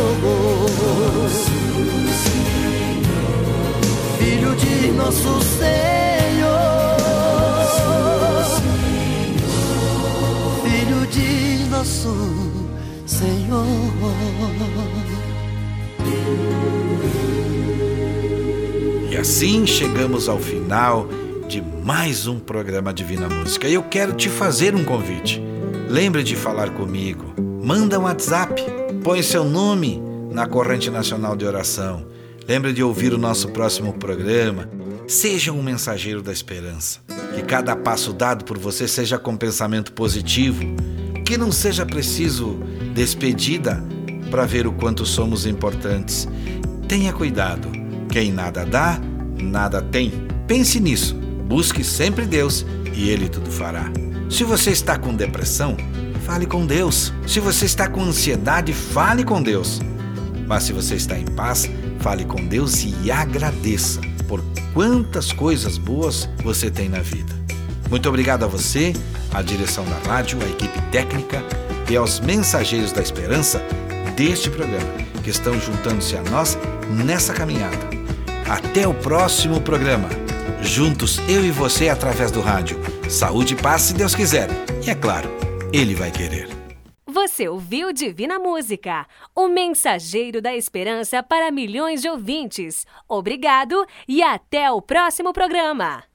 nosso 5.11 5.41
Senhor. 5.41 6.97
Filho 10.63 11.05
de 11.07 11.69
nosso 11.69 12.15
Senhor. 13.05 13.65
E 19.11 19.17
assim 19.17 19.67
chegamos 19.67 20.29
ao 20.29 20.39
final 20.39 21.09
de 21.49 21.61
mais 21.61 22.25
um 22.25 22.39
programa 22.39 22.93
Divina 22.93 23.27
Música. 23.27 23.67
E 23.67 23.73
eu 23.73 23.83
quero 23.83 24.13
te 24.13 24.29
fazer 24.29 24.73
um 24.73 24.85
convite. 24.85 25.43
Lembre 25.89 26.23
de 26.23 26.37
falar 26.37 26.69
comigo. 26.69 27.33
Manda 27.61 27.99
um 27.99 28.03
WhatsApp. 28.03 28.63
Põe 29.03 29.21
seu 29.21 29.43
nome 29.43 30.01
na 30.31 30.47
corrente 30.47 30.89
nacional 30.89 31.35
de 31.35 31.45
oração. 31.45 32.05
Lembre 32.47 32.71
de 32.71 32.81
ouvir 32.81 33.13
o 33.13 33.17
nosso 33.17 33.49
próximo 33.49 33.91
programa. 33.93 34.80
Seja 35.07 35.51
um 35.51 35.61
mensageiro 35.61 36.21
da 36.21 36.31
esperança. 36.31 36.99
Que 37.35 37.41
cada 37.41 37.75
passo 37.75 38.13
dado 38.13 38.45
por 38.45 38.57
você 38.57 38.87
seja 38.87 39.17
com 39.17 39.35
pensamento 39.35 39.93
positivo. 39.93 40.63
Que 41.25 41.37
não 41.37 41.51
seja 41.51 41.85
preciso 41.85 42.59
despedida 42.93 43.83
para 44.29 44.45
ver 44.45 44.67
o 44.67 44.71
quanto 44.71 45.05
somos 45.05 45.45
importantes. 45.45 46.27
Tenha 46.87 47.13
cuidado. 47.13 47.69
Quem 48.09 48.31
nada 48.31 48.65
dá, 48.65 48.99
nada 49.41 49.81
tem. 49.81 50.11
Pense 50.47 50.79
nisso. 50.79 51.15
Busque 51.15 51.83
sempre 51.83 52.25
Deus 52.25 52.65
e 52.93 53.09
Ele 53.09 53.29
tudo 53.29 53.49
fará. 53.51 53.91
Se 54.29 54.43
você 54.43 54.71
está 54.71 54.97
com 54.97 55.13
depressão, 55.13 55.75
fale 56.25 56.45
com 56.45 56.65
Deus. 56.65 57.13
Se 57.27 57.39
você 57.39 57.65
está 57.65 57.87
com 57.87 58.01
ansiedade, 58.01 58.73
fale 58.73 59.23
com 59.23 59.41
Deus. 59.41 59.81
Mas 60.47 60.63
se 60.63 60.73
você 60.73 60.95
está 60.95 61.17
em 61.17 61.25
paz, 61.25 61.69
Fale 62.01 62.25
com 62.25 62.43
Deus 62.43 62.83
e 63.03 63.11
agradeça 63.11 64.01
por 64.31 64.41
quantas 64.73 65.33
coisas 65.33 65.77
boas 65.77 66.29
você 66.41 66.71
tem 66.71 66.87
na 66.87 66.99
vida. 66.99 67.35
Muito 67.89 68.07
obrigado 68.07 68.45
a 68.45 68.47
você, 68.47 68.93
à 69.33 69.41
direção 69.41 69.83
da 69.83 69.97
rádio, 70.09 70.39
à 70.41 70.45
equipe 70.45 70.81
técnica 70.89 71.43
e 71.89 71.97
aos 71.97 72.21
mensageiros 72.21 72.93
da 72.93 73.01
esperança 73.01 73.61
deste 74.15 74.49
programa, 74.49 74.93
que 75.21 75.29
estão 75.29 75.59
juntando-se 75.59 76.15
a 76.15 76.21
nós 76.21 76.57
nessa 76.89 77.33
caminhada. 77.33 77.89
Até 78.49 78.87
o 78.87 78.93
próximo 78.93 79.59
programa. 79.59 80.07
Juntos, 80.61 81.19
eu 81.27 81.43
e 81.43 81.51
você, 81.51 81.89
através 81.89 82.31
do 82.31 82.39
rádio. 82.39 82.79
Saúde 83.09 83.53
e 83.53 83.57
paz, 83.57 83.81
se 83.81 83.93
Deus 83.93 84.15
quiser. 84.15 84.47
E 84.81 84.89
é 84.89 84.95
claro, 84.95 85.29
Ele 85.73 85.93
vai 85.93 86.09
querer. 86.09 86.60
Você 87.21 87.47
ouviu 87.47 87.93
Divina 87.93 88.39
Música, 88.39 89.05
o 89.35 89.47
mensageiro 89.47 90.41
da 90.41 90.55
esperança 90.55 91.21
para 91.21 91.51
milhões 91.51 92.01
de 92.01 92.09
ouvintes. 92.09 92.83
Obrigado 93.07 93.85
e 94.07 94.23
até 94.23 94.71
o 94.71 94.81
próximo 94.81 95.31
programa. 95.31 96.10